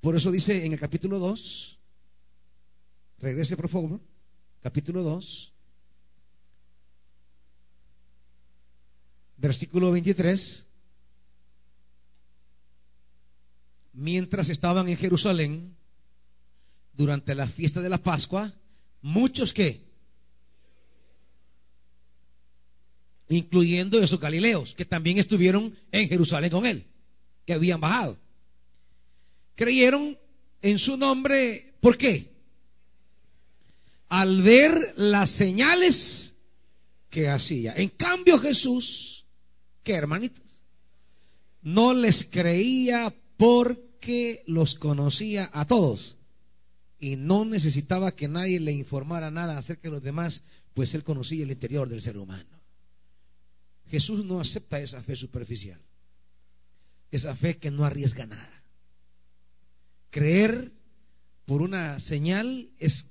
[0.01, 1.79] Por eso dice en el capítulo 2,
[3.19, 3.99] regrese por favor,
[4.61, 5.53] capítulo 2,
[9.37, 10.67] versículo 23,
[13.93, 15.77] mientras estaban en Jerusalén,
[16.93, 18.53] durante la fiesta de la Pascua,
[19.01, 19.85] muchos que,
[23.29, 26.87] incluyendo esos galileos, que también estuvieron en Jerusalén con él,
[27.45, 28.17] que habían bajado,
[29.55, 30.17] creyeron
[30.61, 32.35] en su nombre, ¿por qué?
[34.09, 36.33] Al ver las señales
[37.09, 37.73] que hacía.
[37.75, 39.16] En cambio Jesús,
[39.87, 40.43] ¿qué hermanitos?
[41.61, 46.17] No les creía porque los conocía a todos
[46.99, 51.41] y no necesitaba que nadie le informara nada acerca de los demás, pues él conocía
[51.45, 52.61] el interior del ser humano.
[53.85, 55.79] Jesús no acepta esa fe superficial,
[57.09, 58.63] esa fe que no arriesga nada.
[60.09, 60.73] Creer
[61.45, 63.05] por una señal es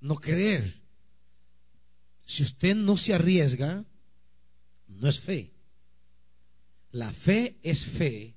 [0.00, 0.82] no creer.
[2.26, 3.86] Si usted no se arriesga,
[4.86, 5.51] no es fe.
[6.92, 8.34] La fe es fe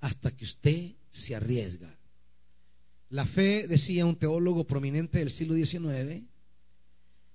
[0.00, 1.98] hasta que usted se arriesga.
[3.10, 6.22] La fe, decía un teólogo prominente del siglo XIX,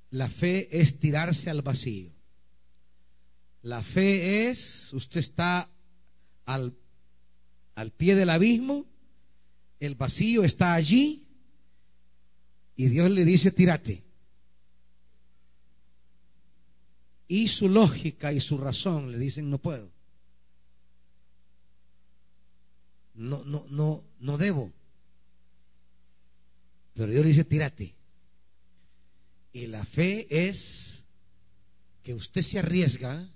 [0.09, 2.11] la fe es tirarse al vacío.
[3.61, 5.69] La fe es, usted está
[6.45, 6.75] al,
[7.75, 8.87] al pie del abismo,
[9.79, 11.27] el vacío está allí
[12.75, 14.03] y Dios le dice, tírate.
[17.27, 19.96] Y su lógica y su razón le dicen, no puedo.
[23.17, 24.71] No, no, no, no debo.
[26.93, 27.95] Pero Dios le dice, tírate.
[29.51, 31.05] Y la fe es
[32.03, 33.27] que usted se arriesga,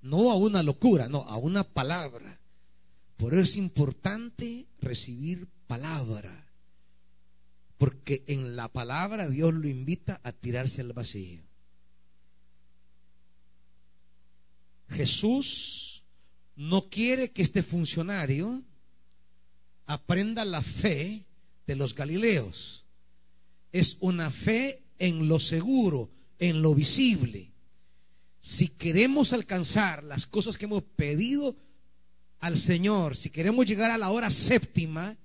[0.00, 2.40] no a una locura, no, a una palabra.
[3.16, 6.48] Por eso es importante recibir palabra.
[7.78, 11.42] Porque en la palabra Dios lo invita a tirarse al vacío.
[14.88, 16.04] Jesús
[16.56, 18.62] no quiere que este funcionario
[19.90, 21.26] aprenda la fe
[21.66, 22.84] de los Galileos.
[23.72, 27.50] Es una fe en lo seguro, en lo visible.
[28.40, 31.56] Si queremos alcanzar las cosas que hemos pedido
[32.38, 35.16] al Señor, si queremos llegar a la hora séptima,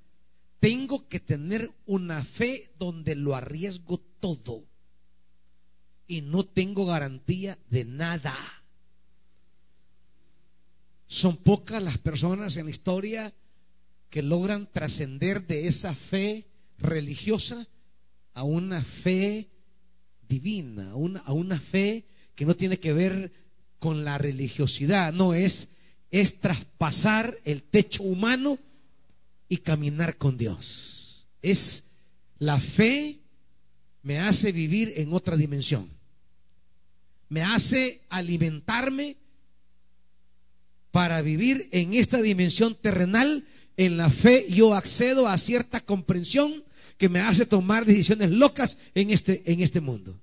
[0.59, 4.65] tengo que tener una fe donde lo arriesgo todo
[6.07, 8.35] y no tengo garantía de nada.
[11.05, 13.33] Son pocas las personas en la historia
[14.15, 16.47] que logran trascender de esa fe
[16.77, 17.67] religiosa
[18.33, 19.49] a una fe
[20.25, 23.33] divina, a una, a una fe que no tiene que ver
[23.77, 25.67] con la religiosidad, no es,
[26.11, 28.57] es traspasar el techo humano
[29.49, 31.27] y caminar con Dios.
[31.41, 31.83] Es
[32.39, 33.19] la fe
[34.01, 35.89] me hace vivir en otra dimensión.
[37.27, 39.17] Me hace alimentarme
[40.91, 43.45] para vivir en esta dimensión terrenal.
[43.77, 46.63] En la fe yo accedo a cierta comprensión
[46.97, 50.19] que me hace tomar decisiones locas en este, en este mundo.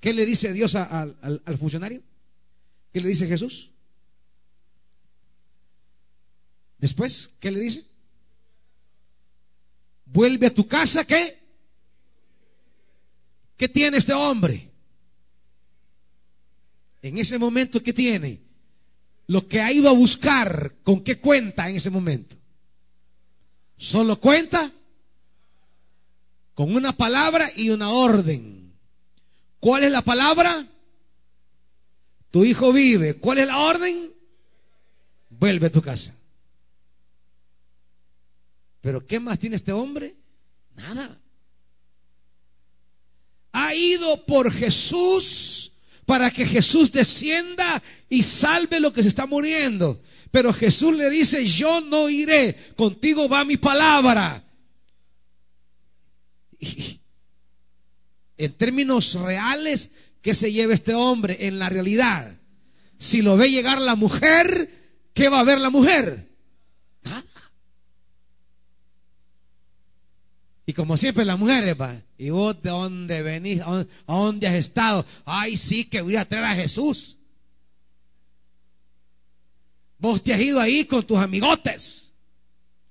[0.00, 2.02] ¿Qué le dice Dios al, al funcionario?
[2.92, 3.72] ¿Qué le dice Jesús?
[6.78, 7.84] Después, ¿qué le dice?
[10.04, 11.38] Vuelve a tu casa, ¿qué?
[13.56, 14.70] ¿Qué tiene este hombre?
[17.02, 18.45] En ese momento, ¿qué tiene?
[19.28, 22.36] Lo que ha ido a buscar, ¿con qué cuenta en ese momento?
[23.76, 24.72] Solo cuenta
[26.54, 28.72] con una palabra y una orden.
[29.60, 30.66] ¿Cuál es la palabra?
[32.30, 33.14] Tu hijo vive.
[33.14, 34.12] ¿Cuál es la orden?
[35.28, 36.14] Vuelve a tu casa.
[38.80, 40.14] Pero ¿qué más tiene este hombre?
[40.76, 41.20] Nada.
[43.52, 45.72] Ha ido por Jesús
[46.06, 50.00] para que Jesús descienda y salve lo que se está muriendo.
[50.30, 54.44] Pero Jesús le dice, yo no iré, contigo va mi palabra.
[58.38, 59.90] en términos reales,
[60.22, 62.38] ¿qué se lleva este hombre en la realidad?
[62.98, 64.70] Si lo ve llegar la mujer,
[65.12, 66.30] ¿qué va a ver la mujer?
[67.02, 67.24] Nada.
[70.68, 73.62] Y como siempre las mujeres, va, ¿y vos de dónde venís?
[73.62, 75.06] ¿A dónde has estado?
[75.24, 77.16] Ay, sí, que voy a traer a Jesús.
[79.96, 82.12] Vos te has ido ahí con tus amigotes.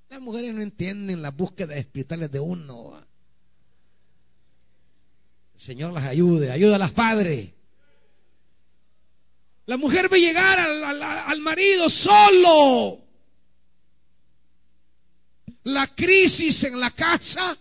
[0.10, 2.98] Las mujeres no entienden las búsquedas espirituales de uno.
[5.54, 7.50] El Señor las ayude, ayuda a las padres.
[9.66, 13.02] La mujer ve llegar al, al marido solo.
[15.64, 17.58] La crisis en la casa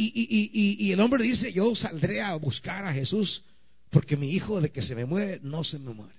[0.00, 3.42] Y, el hombre dice, yo saldré a buscar a Jesús
[3.90, 6.14] porque mi hijo de que se me muere, no se me muere.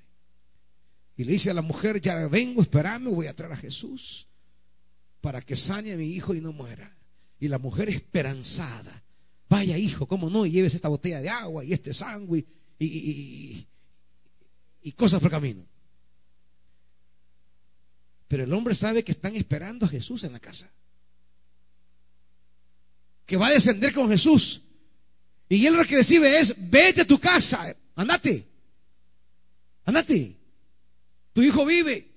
[1.16, 4.28] Y le dice a la mujer, ya vengo, esperame, voy a traer a Jesús
[5.22, 6.98] para que sane a mi hijo y no muera.
[7.40, 9.02] Y la mujer esperanzada,
[9.48, 10.46] vaya hijo, ¿cómo no?
[10.46, 12.46] Y lleves esta botella de agua y este sangre
[12.78, 13.66] y,
[14.82, 15.66] y cosas por camino.
[18.28, 20.70] Pero el hombre sabe que están esperando a Jesús en la casa
[23.30, 24.64] que va a descender con Jesús.
[25.48, 28.48] Y él lo que recibe es, vete a tu casa, andate,
[29.86, 30.36] andate,
[31.32, 32.12] tu hijo vive.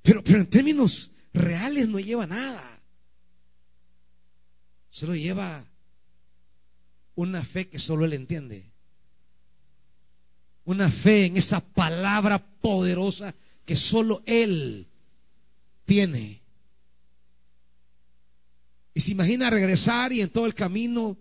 [0.00, 2.82] Pero, pero en términos reales no lleva nada.
[4.88, 5.66] Solo lleva
[7.14, 8.72] una fe que solo él entiende.
[10.64, 13.34] Una fe en esa palabra poderosa
[13.66, 14.88] que solo él
[15.84, 16.43] tiene.
[18.94, 21.18] Y se imagina regresar y en todo el camino,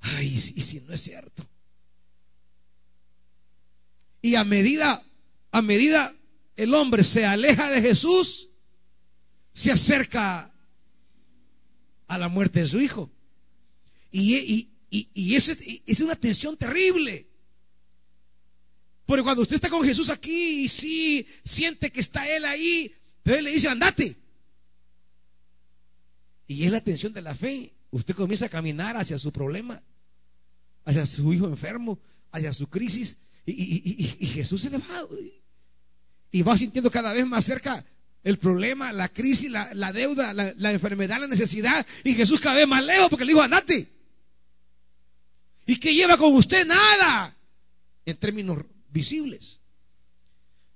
[0.00, 1.48] ay, y si no es cierto.
[4.20, 5.02] Y a medida,
[5.52, 6.14] a medida
[6.56, 8.50] el hombre se aleja de Jesús,
[9.52, 10.52] se acerca
[12.06, 13.10] a la muerte de su hijo.
[14.10, 14.36] Y,
[14.90, 15.52] y, y, eso
[15.86, 17.28] es una tensión terrible.
[19.06, 22.92] Porque cuando usted está con Jesús aquí y sí siente que está Él ahí,
[23.22, 24.19] pero Él le dice, andate.
[26.50, 27.72] Y es la tensión de la fe.
[27.92, 29.80] Usted comienza a caminar hacia su problema,
[30.84, 32.00] hacia su hijo enfermo,
[32.32, 33.16] hacia su crisis.
[33.46, 35.06] Y, Jesús se le va.
[36.32, 37.84] Y va sintiendo cada vez más cerca
[38.24, 41.86] el problema, la crisis, la, deuda, la, enfermedad, la necesidad.
[42.02, 43.86] Y Jesús cada vez más lejos porque le dijo, andate.
[45.66, 46.66] ¿Y qué lleva con usted?
[46.66, 47.32] Nada.
[48.04, 49.60] En términos visibles.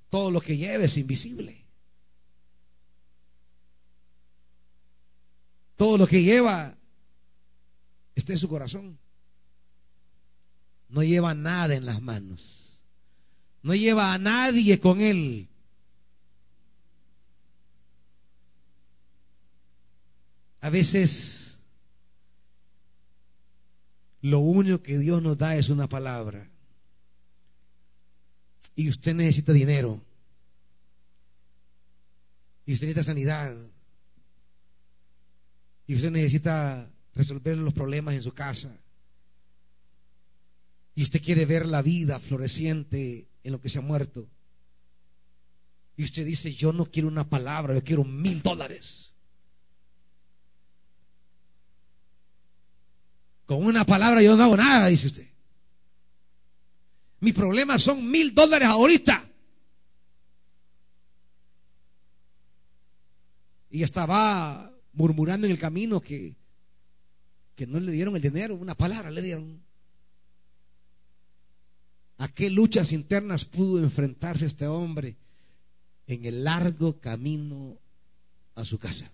[0.08, 1.63] Todo lo que lleva es invisible.
[5.76, 6.76] Todo lo que lleva
[8.14, 8.98] está en su corazón.
[10.88, 12.82] No lleva nada en las manos.
[13.62, 15.48] No lleva a nadie con él.
[20.60, 21.58] A veces
[24.20, 26.48] lo único que Dios nos da es una palabra.
[28.74, 30.00] Y usted necesita dinero.
[32.64, 33.54] Y usted necesita sanidad.
[35.86, 38.76] Y usted necesita resolver los problemas en su casa.
[40.94, 44.28] Y usted quiere ver la vida floreciente en lo que se ha muerto.
[45.96, 49.14] Y usted dice, yo no quiero una palabra, yo quiero mil dólares.
[53.46, 55.28] Con una palabra yo no hago nada, dice usted.
[57.20, 59.30] Mi problema son mil dólares ahorita.
[63.70, 66.34] Y estaba murmurando en el camino que,
[67.54, 69.62] que no le dieron el dinero, una palabra le dieron.
[72.18, 75.16] ¿A qué luchas internas pudo enfrentarse este hombre
[76.06, 77.78] en el largo camino
[78.54, 79.10] a su casa?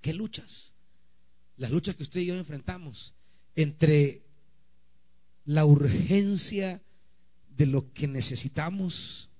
[0.00, 0.72] ¿Qué luchas?
[1.62, 3.14] las luchas que usted y yo enfrentamos
[3.54, 4.22] entre
[5.44, 6.82] la urgencia
[7.56, 9.30] de lo que necesitamos,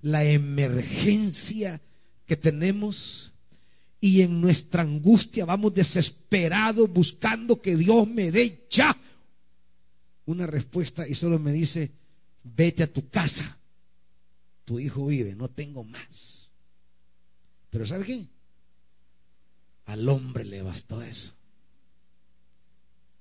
[0.00, 1.82] la emergencia
[2.24, 3.32] que tenemos
[4.00, 8.96] y en nuestra angustia vamos desesperados buscando que Dios me dé ya
[10.24, 11.92] una respuesta y solo me dice,
[12.42, 13.58] vete a tu casa,
[14.64, 16.48] tu hijo vive, no tengo más.
[17.68, 18.28] Pero ¿sabe qué?
[19.86, 21.34] Al hombre le bastó eso.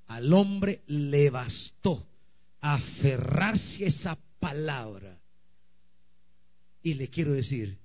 [0.08, 2.08] Al hombre le bastó
[2.62, 5.20] aferrarse a esa palabra.
[6.82, 7.80] Y le quiero decir,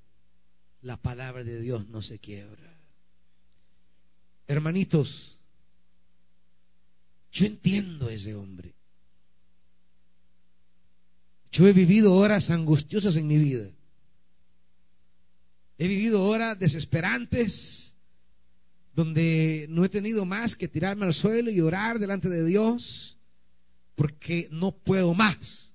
[0.80, 2.73] la palabra de Dios no se quiebra.
[4.46, 5.38] Hermanitos,
[7.32, 8.74] yo entiendo a ese hombre.
[11.50, 13.70] Yo he vivido horas angustiosas en mi vida.
[15.78, 17.96] He vivido horas desesperantes
[18.94, 23.18] donde no he tenido más que tirarme al suelo y orar delante de Dios
[23.94, 25.72] porque no puedo más.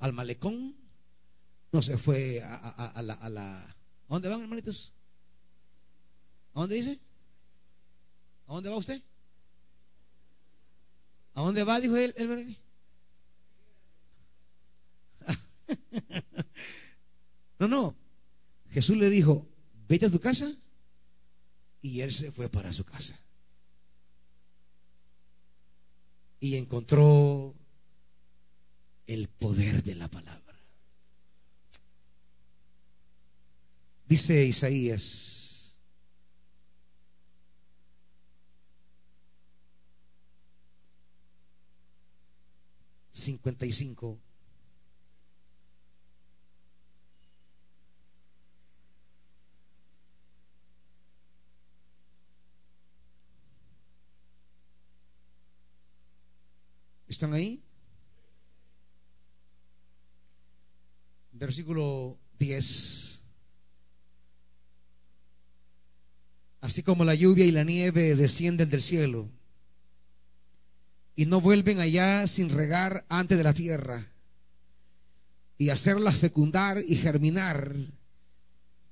[0.00, 0.76] al malecón,
[1.72, 3.58] no se fue a, la, a la...
[3.62, 3.74] ¿A
[4.10, 4.92] dónde van, hermanitos?
[6.52, 7.00] ¿A dónde dice?
[8.48, 9.02] ¿A dónde va usted?
[11.32, 11.80] ¿A dónde va?
[11.80, 12.58] Dijo él, el
[17.58, 17.96] No, no.
[18.70, 19.46] Jesús le dijo,
[19.88, 20.52] vete a tu casa.
[21.80, 23.20] Y él se fue para su casa.
[26.40, 27.54] Y encontró
[29.06, 30.56] el poder de la palabra.
[34.06, 35.38] Dice Isaías
[43.18, 44.27] 55.
[57.08, 57.62] ¿Están ahí?
[61.32, 63.22] Versículo 10.
[66.60, 69.30] Así como la lluvia y la nieve descienden del cielo
[71.18, 74.06] y no vuelven allá sin regar antes de la tierra
[75.56, 77.74] y hacerla fecundar y germinar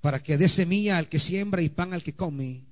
[0.01, 2.65] para que dé semilla al que siembra y pan al que come.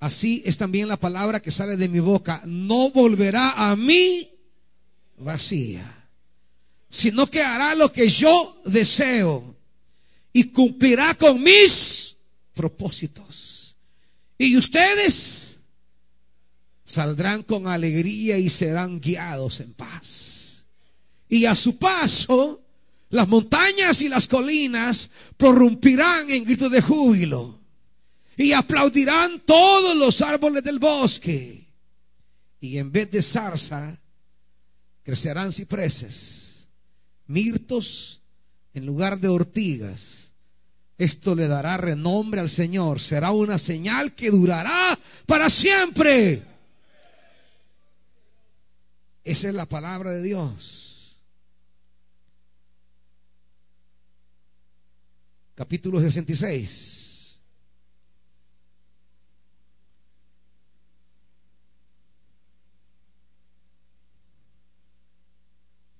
[0.00, 2.42] Así es también la palabra que sale de mi boca.
[2.46, 4.30] No volverá a mí
[5.16, 6.08] vacía,
[6.88, 9.56] sino que hará lo que yo deseo
[10.32, 12.16] y cumplirá con mis
[12.54, 13.76] propósitos.
[14.36, 15.58] Y ustedes
[16.84, 20.66] saldrán con alegría y serán guiados en paz.
[21.28, 22.62] Y a su paso,
[23.10, 27.57] las montañas y las colinas prorrumpirán en gritos de júbilo
[28.38, 31.66] y aplaudirán todos los árboles del bosque.
[32.60, 34.00] Y en vez de zarza,
[35.02, 36.68] crecerán cipreses,
[37.26, 38.22] mirtos
[38.74, 40.30] en lugar de ortigas.
[40.96, 43.00] Esto le dará renombre al Señor.
[43.00, 46.42] Será una señal que durará para siempre.
[49.24, 51.18] Esa es la palabra de Dios.
[55.56, 57.07] Capítulo 66.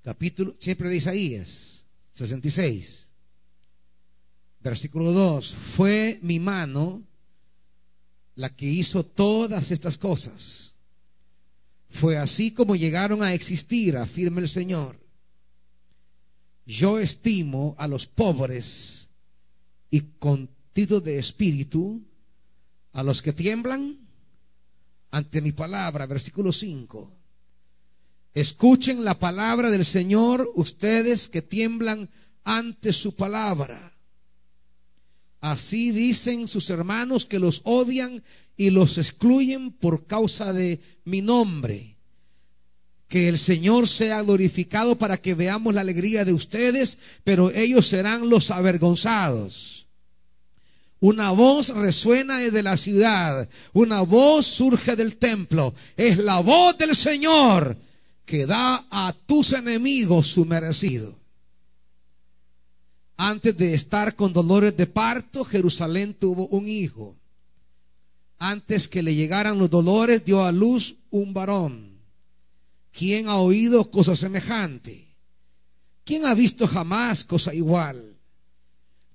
[0.09, 3.11] Capítulo, siempre de Isaías, 66.
[4.61, 5.53] Versículo 2.
[5.53, 7.03] Fue mi mano
[8.35, 10.69] la que hizo todas estas cosas
[11.91, 14.99] fue así como llegaron a existir, afirma el Señor.
[16.65, 19.11] Yo estimo a los pobres
[19.91, 22.03] y contidos de espíritu,
[22.93, 24.09] a los que tiemblan
[25.11, 27.18] ante mi palabra, versículo 5.
[28.39, 32.09] Escuchen la palabra del Señor, ustedes que tiemblan
[32.45, 33.95] ante su palabra.
[35.41, 38.23] Así dicen sus hermanos que los odian
[38.57, 41.97] y los excluyen por causa de mi nombre.
[43.09, 48.29] Que el Señor sea glorificado para que veamos la alegría de ustedes, pero ellos serán
[48.29, 49.89] los avergonzados.
[51.01, 55.75] Una voz resuena desde la ciudad, una voz surge del templo.
[55.97, 57.88] Es la voz del Señor
[58.29, 61.19] que da a tus enemigos su merecido.
[63.17, 67.17] Antes de estar con dolores de parto, Jerusalén tuvo un hijo.
[68.39, 72.03] Antes que le llegaran los dolores, dio a luz un varón.
[72.93, 75.17] ¿Quién ha oído cosa semejante?
[76.05, 78.19] ¿Quién ha visto jamás cosa igual?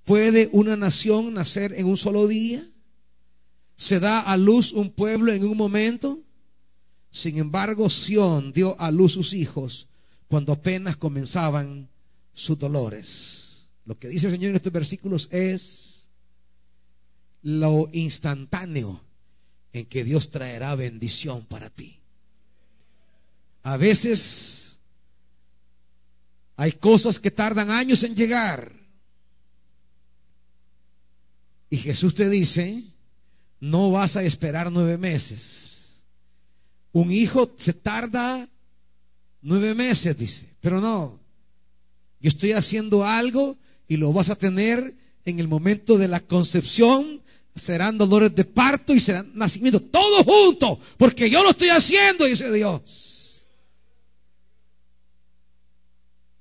[0.05, 2.67] ¿Puede una nación nacer en un solo día?
[3.77, 6.22] ¿Se da a luz un pueblo en un momento?
[7.13, 9.87] Sin embargo, Sión dio a luz sus hijos
[10.27, 11.87] cuando apenas comenzaban
[12.33, 13.69] sus dolores.
[13.85, 16.09] Lo que dice el Señor en estos versículos es
[17.43, 18.99] lo instantáneo
[19.73, 21.99] en que Dios traerá bendición para ti.
[23.61, 24.79] A veces
[26.55, 28.73] hay cosas que tardan años en llegar.
[31.69, 32.85] Y Jesús te dice,
[33.59, 35.72] no vas a esperar nueve meses.
[36.93, 38.47] Un hijo se tarda
[39.41, 41.19] nueve meses, dice, pero no.
[42.19, 47.21] Yo estoy haciendo algo y lo vas a tener en el momento de la concepción.
[47.55, 52.51] Serán dolores de parto y serán nacimiento, todo junto, porque yo lo estoy haciendo, dice
[52.51, 53.45] Dios.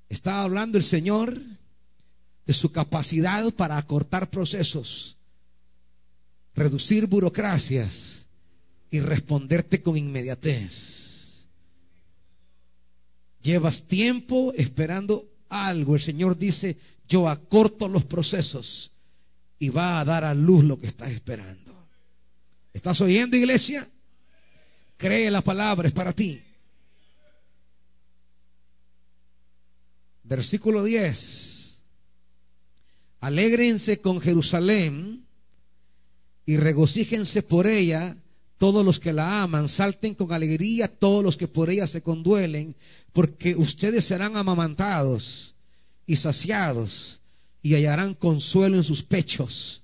[0.07, 1.39] Está hablando el Señor
[2.45, 5.17] de su capacidad para acortar procesos,
[6.53, 8.22] reducir burocracias
[8.93, 11.47] y responderte con inmediatez.
[13.41, 15.95] Llevas tiempo esperando algo.
[15.95, 16.77] El Señor dice,
[17.07, 18.91] yo acorto los procesos
[19.57, 21.73] y va a dar a luz lo que estás esperando.
[22.71, 23.89] ¿Estás oyendo, iglesia?
[24.95, 26.39] Cree la palabra, es para ti.
[30.21, 31.81] Versículo 10.
[33.21, 35.25] Alégrense con Jerusalén
[36.45, 38.19] y regocíjense por ella
[38.57, 42.75] todos los que la aman, salten con alegría todos los que por ella se conduelen,
[43.11, 45.55] porque ustedes serán amamantados
[46.05, 47.21] y saciados
[47.61, 49.83] y hallarán consuelo en sus pechos,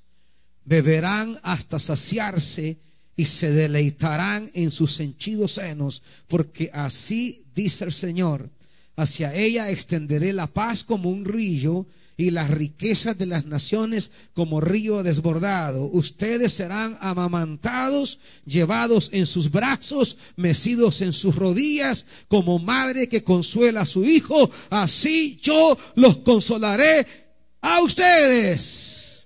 [0.66, 2.78] beberán hasta saciarse
[3.16, 8.50] y se deleitarán en sus henchidos senos, porque así dice el Señor,
[8.96, 11.88] hacia ella extenderé la paz como un río
[12.20, 15.86] y las riquezas de las naciones como río desbordado.
[15.86, 23.82] Ustedes serán amamantados, llevados en sus brazos, mecidos en sus rodillas, como madre que consuela
[23.82, 24.52] a su hijo.
[24.70, 27.08] Así yo los consolaré
[27.62, 29.26] a ustedes.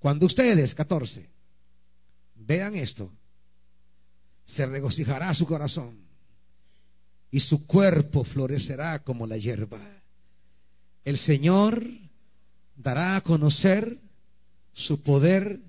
[0.00, 1.30] Cuando ustedes, 14,
[2.34, 3.12] vean esto,
[4.44, 5.96] se regocijará su corazón
[7.30, 10.01] y su cuerpo florecerá como la hierba
[11.04, 11.86] el Señor
[12.76, 13.98] dará a conocer
[14.72, 15.60] su poder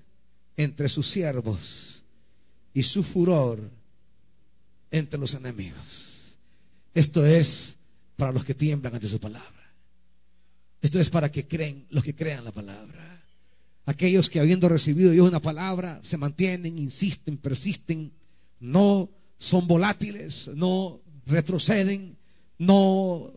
[0.56, 2.04] entre sus siervos
[2.72, 3.70] y su furor
[4.90, 6.36] entre los enemigos.
[6.94, 7.76] Esto es
[8.16, 9.50] para los que tiemblan ante su palabra.
[10.80, 13.22] Esto es para que creen, los que crean la palabra.
[13.86, 18.12] Aquellos que habiendo recibido Dios una palabra se mantienen, insisten, persisten,
[18.60, 22.16] no son volátiles, no retroceden,
[22.58, 23.32] no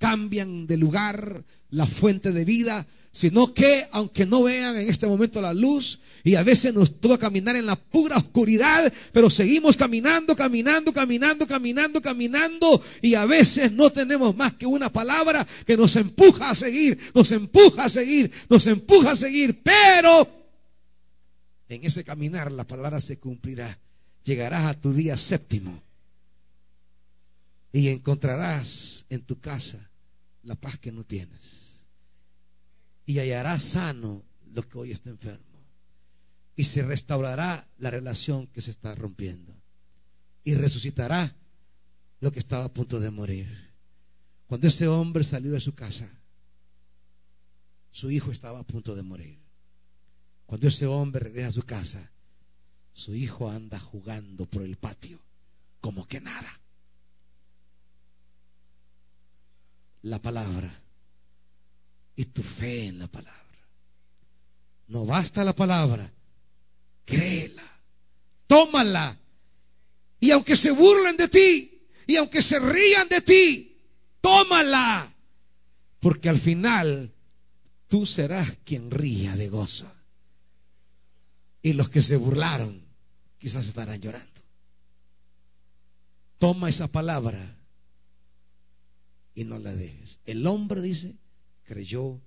[0.00, 5.42] cambian de lugar la fuente de vida, sino que aunque no vean en este momento
[5.42, 10.34] la luz y a veces nos toca caminar en la pura oscuridad, pero seguimos caminando,
[10.34, 15.94] caminando, caminando, caminando, caminando y a veces no tenemos más que una palabra que nos
[15.96, 20.28] empuja a seguir, nos empuja a seguir, nos empuja a seguir, pero
[21.68, 23.78] en ese caminar la palabra se cumplirá.
[24.24, 25.82] Llegarás a tu día séptimo
[27.72, 29.89] y encontrarás en tu casa
[30.42, 31.86] la paz que no tienes.
[33.06, 35.44] Y hallarás sano lo que hoy está enfermo.
[36.56, 39.54] Y se restaurará la relación que se está rompiendo.
[40.44, 41.36] Y resucitará
[42.20, 43.70] lo que estaba a punto de morir.
[44.46, 46.08] Cuando ese hombre salió de su casa,
[47.90, 49.40] su hijo estaba a punto de morir.
[50.46, 52.10] Cuando ese hombre regresa a su casa,
[52.92, 55.20] su hijo anda jugando por el patio
[55.80, 56.60] como que nada.
[60.02, 60.72] La palabra
[62.16, 63.40] y tu fe en la palabra.
[64.88, 66.12] No basta la palabra,
[67.04, 67.62] créela,
[68.46, 69.16] tómala.
[70.18, 73.78] Y aunque se burlen de ti, y aunque se rían de ti,
[74.20, 75.14] tómala.
[76.00, 77.14] Porque al final
[77.88, 79.90] tú serás quien ría de gozo.
[81.62, 82.82] Y los que se burlaron
[83.38, 84.40] quizás estarán llorando.
[86.38, 87.59] Toma esa palabra
[89.40, 90.20] y no la dejes.
[90.26, 91.16] El hombre dice,
[91.62, 92.20] creyó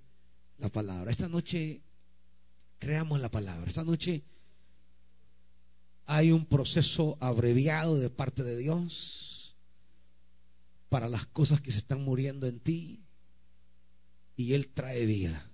[0.58, 1.12] la palabra.
[1.12, 1.80] Esta noche
[2.80, 3.68] creamos la palabra.
[3.68, 4.24] Esta noche
[6.06, 9.54] hay un proceso abreviado de parte de Dios
[10.88, 13.04] para las cosas que se están muriendo en ti
[14.36, 15.52] y Él trae vida.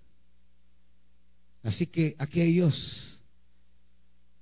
[1.62, 3.23] Así que aquellos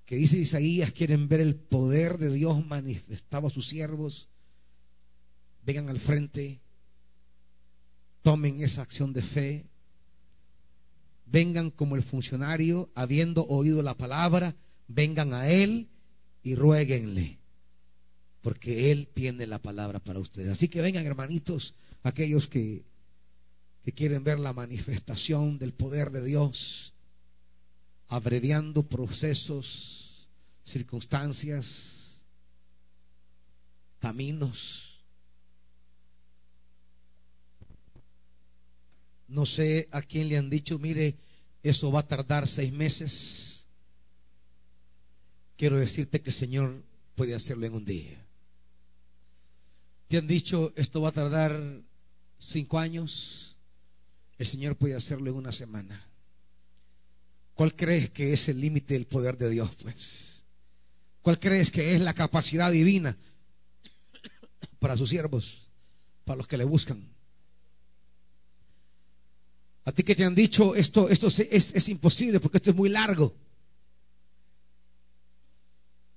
[0.04, 4.28] que dice Isaías quieren ver el poder de Dios manifestado a sus siervos,
[5.64, 6.60] vengan al frente
[8.28, 9.64] tomen esa acción de fe,
[11.24, 14.54] vengan como el funcionario, habiendo oído la palabra,
[14.86, 15.88] vengan a Él
[16.42, 17.38] y rueguenle,
[18.42, 20.50] porque Él tiene la palabra para ustedes.
[20.50, 21.72] Así que vengan, hermanitos,
[22.02, 22.84] aquellos que,
[23.82, 26.92] que quieren ver la manifestación del poder de Dios,
[28.08, 30.28] abreviando procesos,
[30.64, 32.20] circunstancias,
[34.00, 34.87] caminos
[39.28, 41.16] No sé a quién le han dicho, mire,
[41.62, 43.66] eso va a tardar seis meses.
[45.56, 46.82] Quiero decirte que el Señor
[47.14, 48.24] puede hacerlo en un día.
[50.08, 51.82] Te han dicho, esto va a tardar
[52.38, 53.56] cinco años.
[54.38, 56.08] El Señor puede hacerlo en una semana.
[57.54, 60.44] ¿Cuál crees que es el límite del poder de Dios, pues?
[61.20, 63.18] ¿Cuál crees que es la capacidad divina
[64.78, 65.58] para sus siervos,
[66.24, 67.17] para los que le buscan?
[69.88, 72.90] A ti que te han dicho esto, esto es, es imposible porque esto es muy
[72.90, 73.34] largo.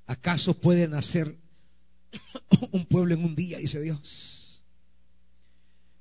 [0.07, 1.39] ¿Acaso puede nacer
[2.71, 3.59] un pueblo en un día?
[3.59, 4.61] Dice Dios.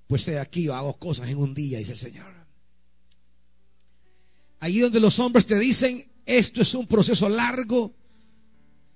[0.08, 2.26] Pues he aquí yo hago cosas en un día, dice el Señor.
[4.58, 7.94] Allí donde los hombres te dicen, esto es un proceso largo.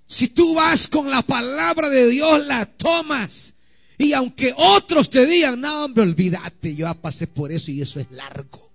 [0.08, 3.54] Si tú vas con la palabra de Dios, la tomas.
[3.98, 8.00] Y aunque otros te digan, no, hombre, olvídate, yo ya pasé por eso y eso
[8.00, 8.72] es largo.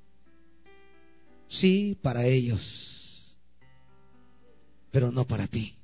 [1.47, 3.37] Sí, para ellos,
[4.91, 5.75] pero no para ti.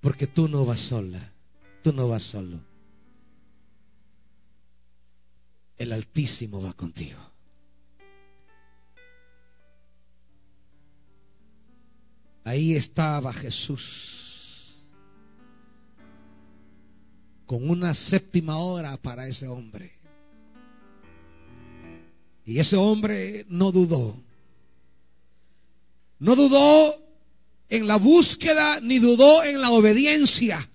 [0.00, 1.32] Porque tú no vas sola,
[1.82, 2.58] tú no vas solo.
[5.78, 7.20] El Altísimo va contigo.
[12.44, 14.21] Ahí estaba Jesús
[17.52, 19.92] con una séptima hora para ese hombre.
[22.46, 24.16] Y ese hombre no dudó.
[26.18, 26.98] No dudó
[27.68, 30.66] en la búsqueda ni dudó en la obediencia.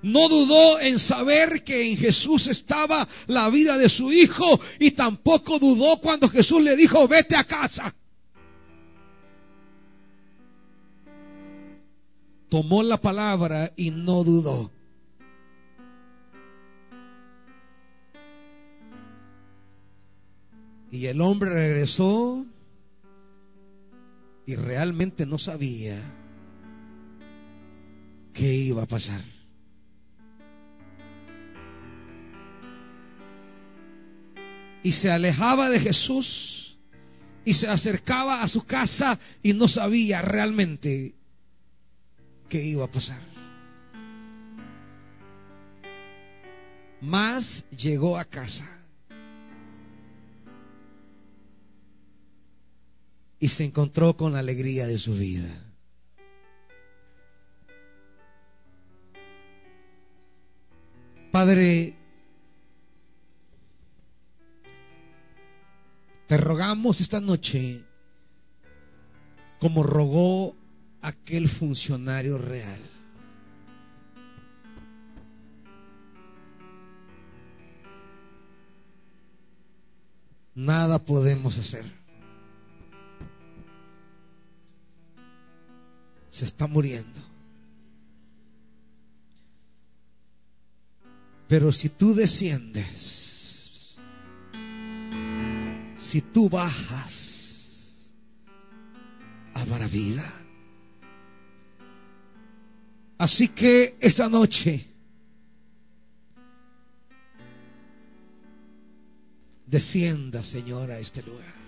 [0.00, 5.58] No dudó en saber que en Jesús estaba la vida de su hijo y tampoco
[5.58, 7.94] dudó cuando Jesús le dijo, vete a casa.
[12.54, 14.70] Tomó la palabra y no dudó.
[20.92, 22.46] Y el hombre regresó
[24.46, 26.00] y realmente no sabía
[28.32, 29.24] qué iba a pasar.
[34.84, 36.78] Y se alejaba de Jesús
[37.44, 41.16] y se acercaba a su casa y no sabía realmente
[42.48, 43.20] qué iba a pasar.
[47.00, 48.66] Más llegó a casa
[53.38, 55.74] y se encontró con la alegría de su vida.
[61.30, 61.94] Padre,
[66.26, 67.84] te rogamos esta noche,
[69.60, 70.56] como rogó
[71.04, 72.80] aquel funcionario real.
[80.54, 82.04] Nada podemos hacer.
[86.34, 87.20] se está muriendo.
[91.46, 93.96] Pero si tú desciendes,
[95.96, 98.12] si tú bajas,
[99.54, 100.43] habrá vida.
[103.18, 104.86] Así que esta noche,
[109.66, 111.64] descienda, Señor, a este lugar.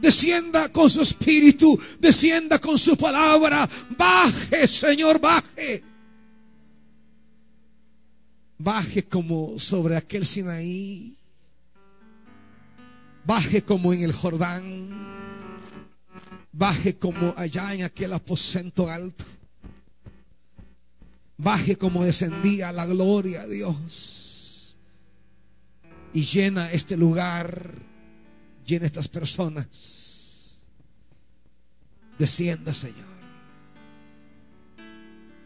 [0.00, 3.68] descienda con su espíritu, descienda con su palabra.
[3.96, 5.82] Baje, Señor, baje.
[8.58, 11.16] Baje como sobre aquel Sinaí.
[13.24, 15.15] Baje como en el Jordán.
[16.58, 19.26] Baje como allá en aquel aposento alto.
[21.36, 24.78] Baje como descendía la gloria a Dios.
[26.14, 27.74] Y llena este lugar
[28.64, 30.66] llena estas personas.
[32.18, 33.16] Descienda, Señor.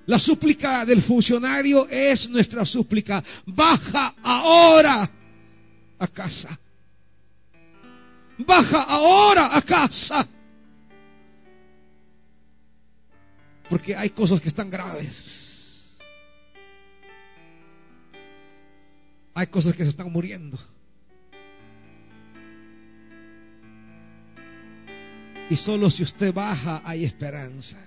[0.07, 3.23] La súplica del funcionario es nuestra súplica.
[3.47, 5.11] Baja ahora
[5.99, 6.57] a casa.
[8.39, 10.29] Baja ahora a casa.
[13.71, 15.97] Porque hay cosas que están graves.
[19.33, 20.59] Hay cosas que se están muriendo.
[25.49, 27.79] Y solo si usted baja hay esperanza.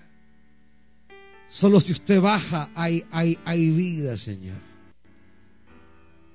[1.50, 4.58] Solo si usted baja hay, hay, hay vida, Señor.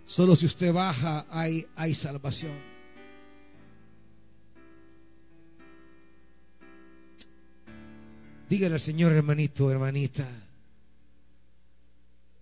[0.04, 2.67] Solo si usted baja hay, hay salvación.
[8.48, 10.26] Dígale al Señor, hermanito, hermanita,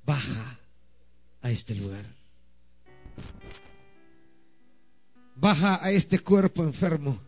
[0.05, 0.59] baja
[1.43, 2.07] a este lugar.
[5.35, 7.27] Baja a este cuerpo enfermo.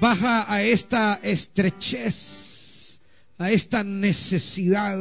[0.00, 3.00] baja a esta estrechez,
[3.38, 4.96] a esta necesidad,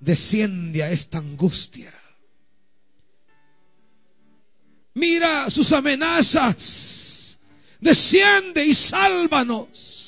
[0.00, 1.92] desciende a esta angustia.
[4.94, 7.38] Mira sus amenazas,
[7.80, 10.00] desciende y sálvanos.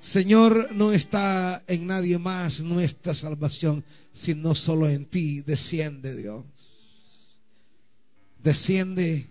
[0.00, 6.44] Señor, no está en nadie más nuestra salvación, sino solo en ti desciende Dios.
[8.44, 9.30] desciende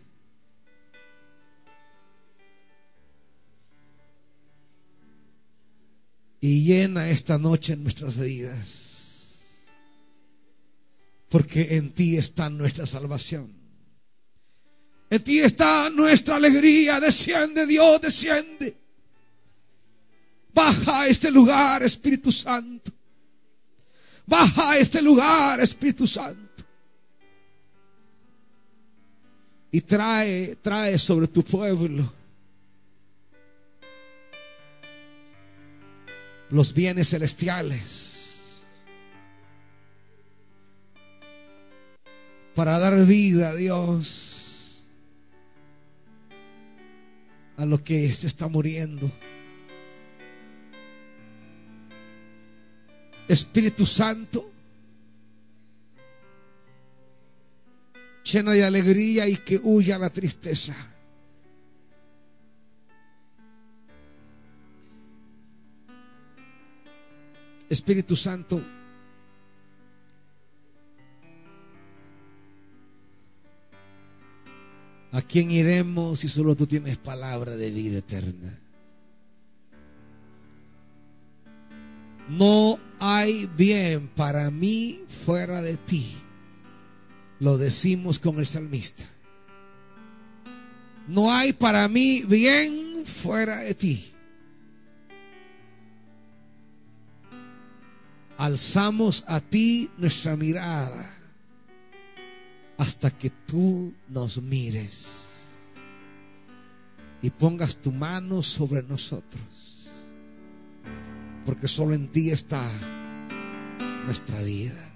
[6.42, 8.83] y llena esta noche nuestras vidas.
[11.34, 13.52] Porque en ti está nuestra salvación.
[15.10, 17.00] En ti está nuestra alegría.
[17.00, 18.78] Desciende Dios, desciende.
[20.54, 22.92] Baja a este lugar, Espíritu Santo.
[24.28, 26.64] Baja a este lugar, Espíritu Santo.
[29.72, 32.14] Y trae, trae sobre tu pueblo
[36.52, 38.13] los bienes celestiales.
[42.56, 44.84] Para dar vida Dios
[47.58, 49.12] a lo que se está muriendo.
[53.28, 54.52] Espíritu Santo,
[58.24, 60.76] llena de alegría y que huya la tristeza.
[67.70, 68.62] Espíritu Santo,
[75.14, 78.60] ¿a quién iremos si solo tú tienes palabra de vida eterna?
[82.28, 86.14] No hay bien para mí fuera de ti.
[87.40, 89.06] Lo decimos con el salmista.
[91.08, 94.14] No hay para mí bien fuera de ti.
[98.38, 101.10] alzamos a ti nuestra mirada
[102.84, 105.30] hasta que tú nos mires
[107.22, 109.88] y pongas tu mano sobre nosotros,
[111.46, 112.62] porque solo en ti está
[114.06, 114.94] nuestra vida.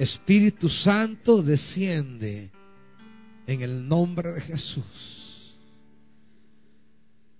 [0.00, 2.50] Espíritu Santo desciende
[3.46, 5.54] en el nombre de Jesús.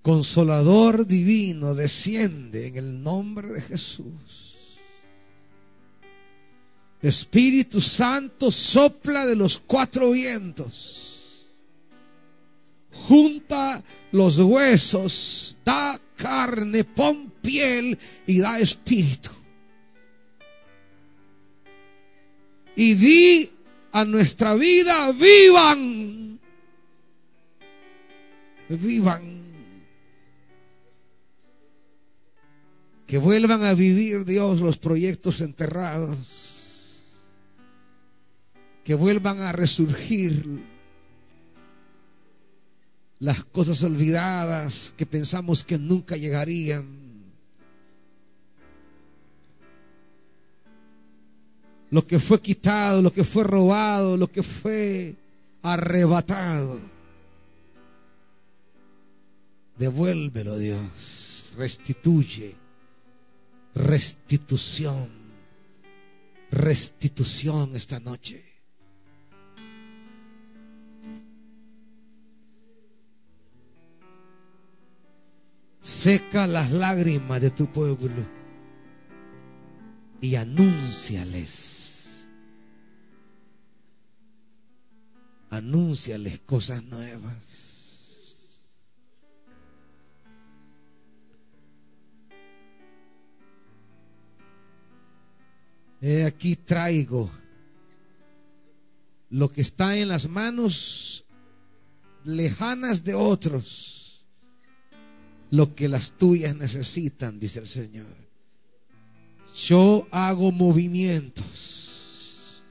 [0.00, 4.45] Consolador divino, desciende en el nombre de Jesús.
[7.02, 11.46] Espíritu Santo sopla de los cuatro vientos.
[12.90, 13.82] Junta
[14.12, 19.30] los huesos, da carne, pon piel y da espíritu.
[22.74, 23.50] Y di
[23.92, 26.40] a nuestra vida, vivan,
[28.68, 29.36] vivan
[33.06, 36.45] Que vuelvan a vivir, Dios, los proyectos enterrados.
[38.86, 40.62] Que vuelvan a resurgir
[43.18, 46.86] las cosas olvidadas que pensamos que nunca llegarían.
[51.90, 55.16] Lo que fue quitado, lo que fue robado, lo que fue
[55.62, 56.78] arrebatado.
[59.76, 61.52] Devuélvelo, Dios.
[61.56, 62.54] Restituye
[63.76, 65.08] restitución,
[66.50, 68.45] restitución esta noche.
[75.86, 78.26] Seca las lágrimas de tu pueblo
[80.20, 82.26] y anúnciales.
[85.48, 87.36] Anúnciales cosas nuevas.
[96.00, 97.30] He aquí traigo
[99.30, 101.24] lo que está en las manos
[102.24, 104.05] lejanas de otros,
[105.50, 108.06] lo que las tuyas necesitan, dice el Señor.
[109.54, 112.62] Yo hago movimientos.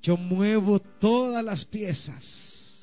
[0.00, 2.82] Yo muevo todas las piezas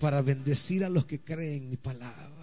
[0.00, 2.34] para bendecir a los que creen mi palabra.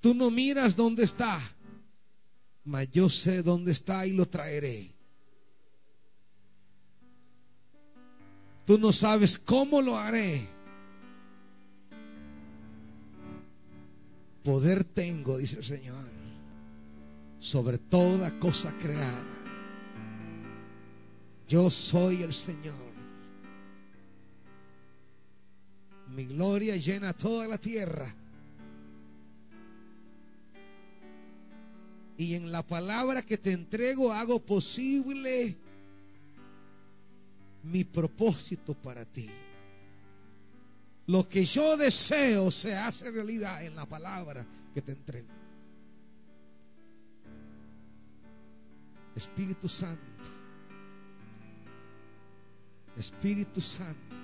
[0.00, 1.40] Tú no miras dónde está,
[2.66, 4.92] mas yo sé dónde está y lo traeré.
[8.66, 10.48] Tú no sabes cómo lo haré.
[14.42, 16.10] Poder tengo, dice el Señor,
[17.38, 19.24] sobre toda cosa creada.
[21.48, 22.74] Yo soy el Señor.
[26.08, 28.12] Mi gloria llena toda la tierra.
[32.18, 35.56] Y en la palabra que te entrego hago posible
[37.64, 39.28] mi propósito para ti.
[41.06, 45.28] Lo que yo deseo se hace realidad en la palabra que te entrego.
[49.14, 50.30] Espíritu Santo.
[52.96, 54.16] Espíritu Santo.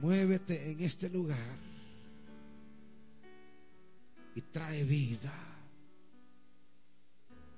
[0.00, 1.69] Muévete en este lugar
[4.34, 5.32] y trae vida.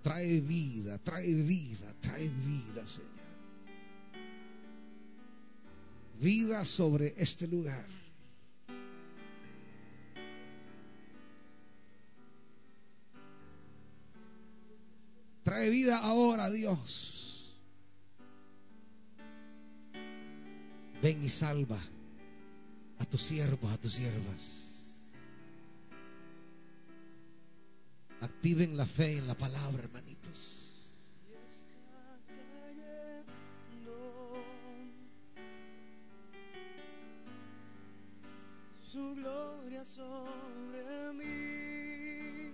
[0.03, 3.12] Trae vida, trae vida, trae vida, Señor.
[6.20, 7.86] Vida sobre este lugar.
[15.44, 17.53] Trae vida ahora, Dios.
[21.03, 21.81] Ven y salva
[22.99, 24.72] a tus siervos, a tus siervas.
[28.23, 30.61] Activen la fe en la palabra, hermanitos.
[38.81, 42.53] Su gloria sobre mí.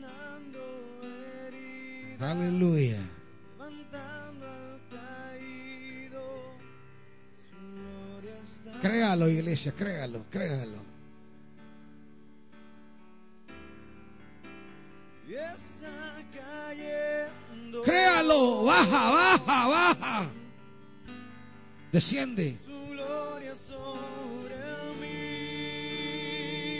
[0.00, 0.60] Sanando
[1.02, 2.22] heridas.
[2.22, 3.00] Aleluya.
[3.58, 6.22] Levantando al caído.
[7.50, 8.80] Su gloria está.
[8.80, 10.87] Créalo, iglesia, créalo, créalo.
[17.88, 20.30] Créalo, baja, baja, baja.
[21.90, 22.58] Desciende,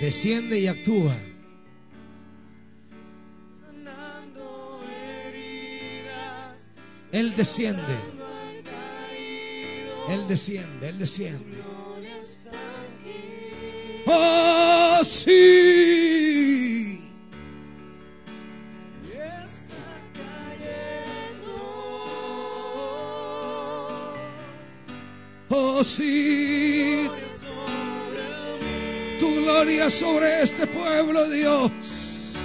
[0.02, 1.16] desciende y actúa.
[7.10, 7.80] Él desciende.
[10.10, 11.58] Él desciende, Él desciende.
[14.04, 15.77] Oh, sí.
[25.88, 27.08] Sí.
[29.18, 32.36] Tu gloria sobre este pueblo, Dios.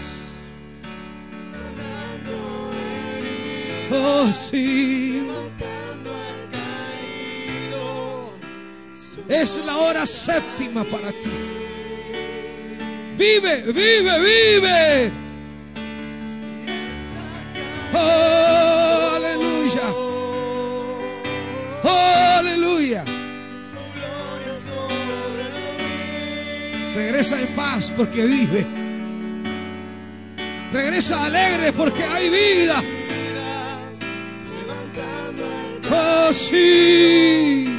[3.91, 5.27] Oh, sí.
[9.29, 11.31] Es la hora séptima para ti.
[13.17, 15.11] Vive, vive, vive.
[17.95, 18.32] Oh,
[27.23, 28.65] Regresa en paz porque vive.
[30.73, 32.83] Regresa alegre porque hay vida.
[35.89, 37.72] Oh, sí.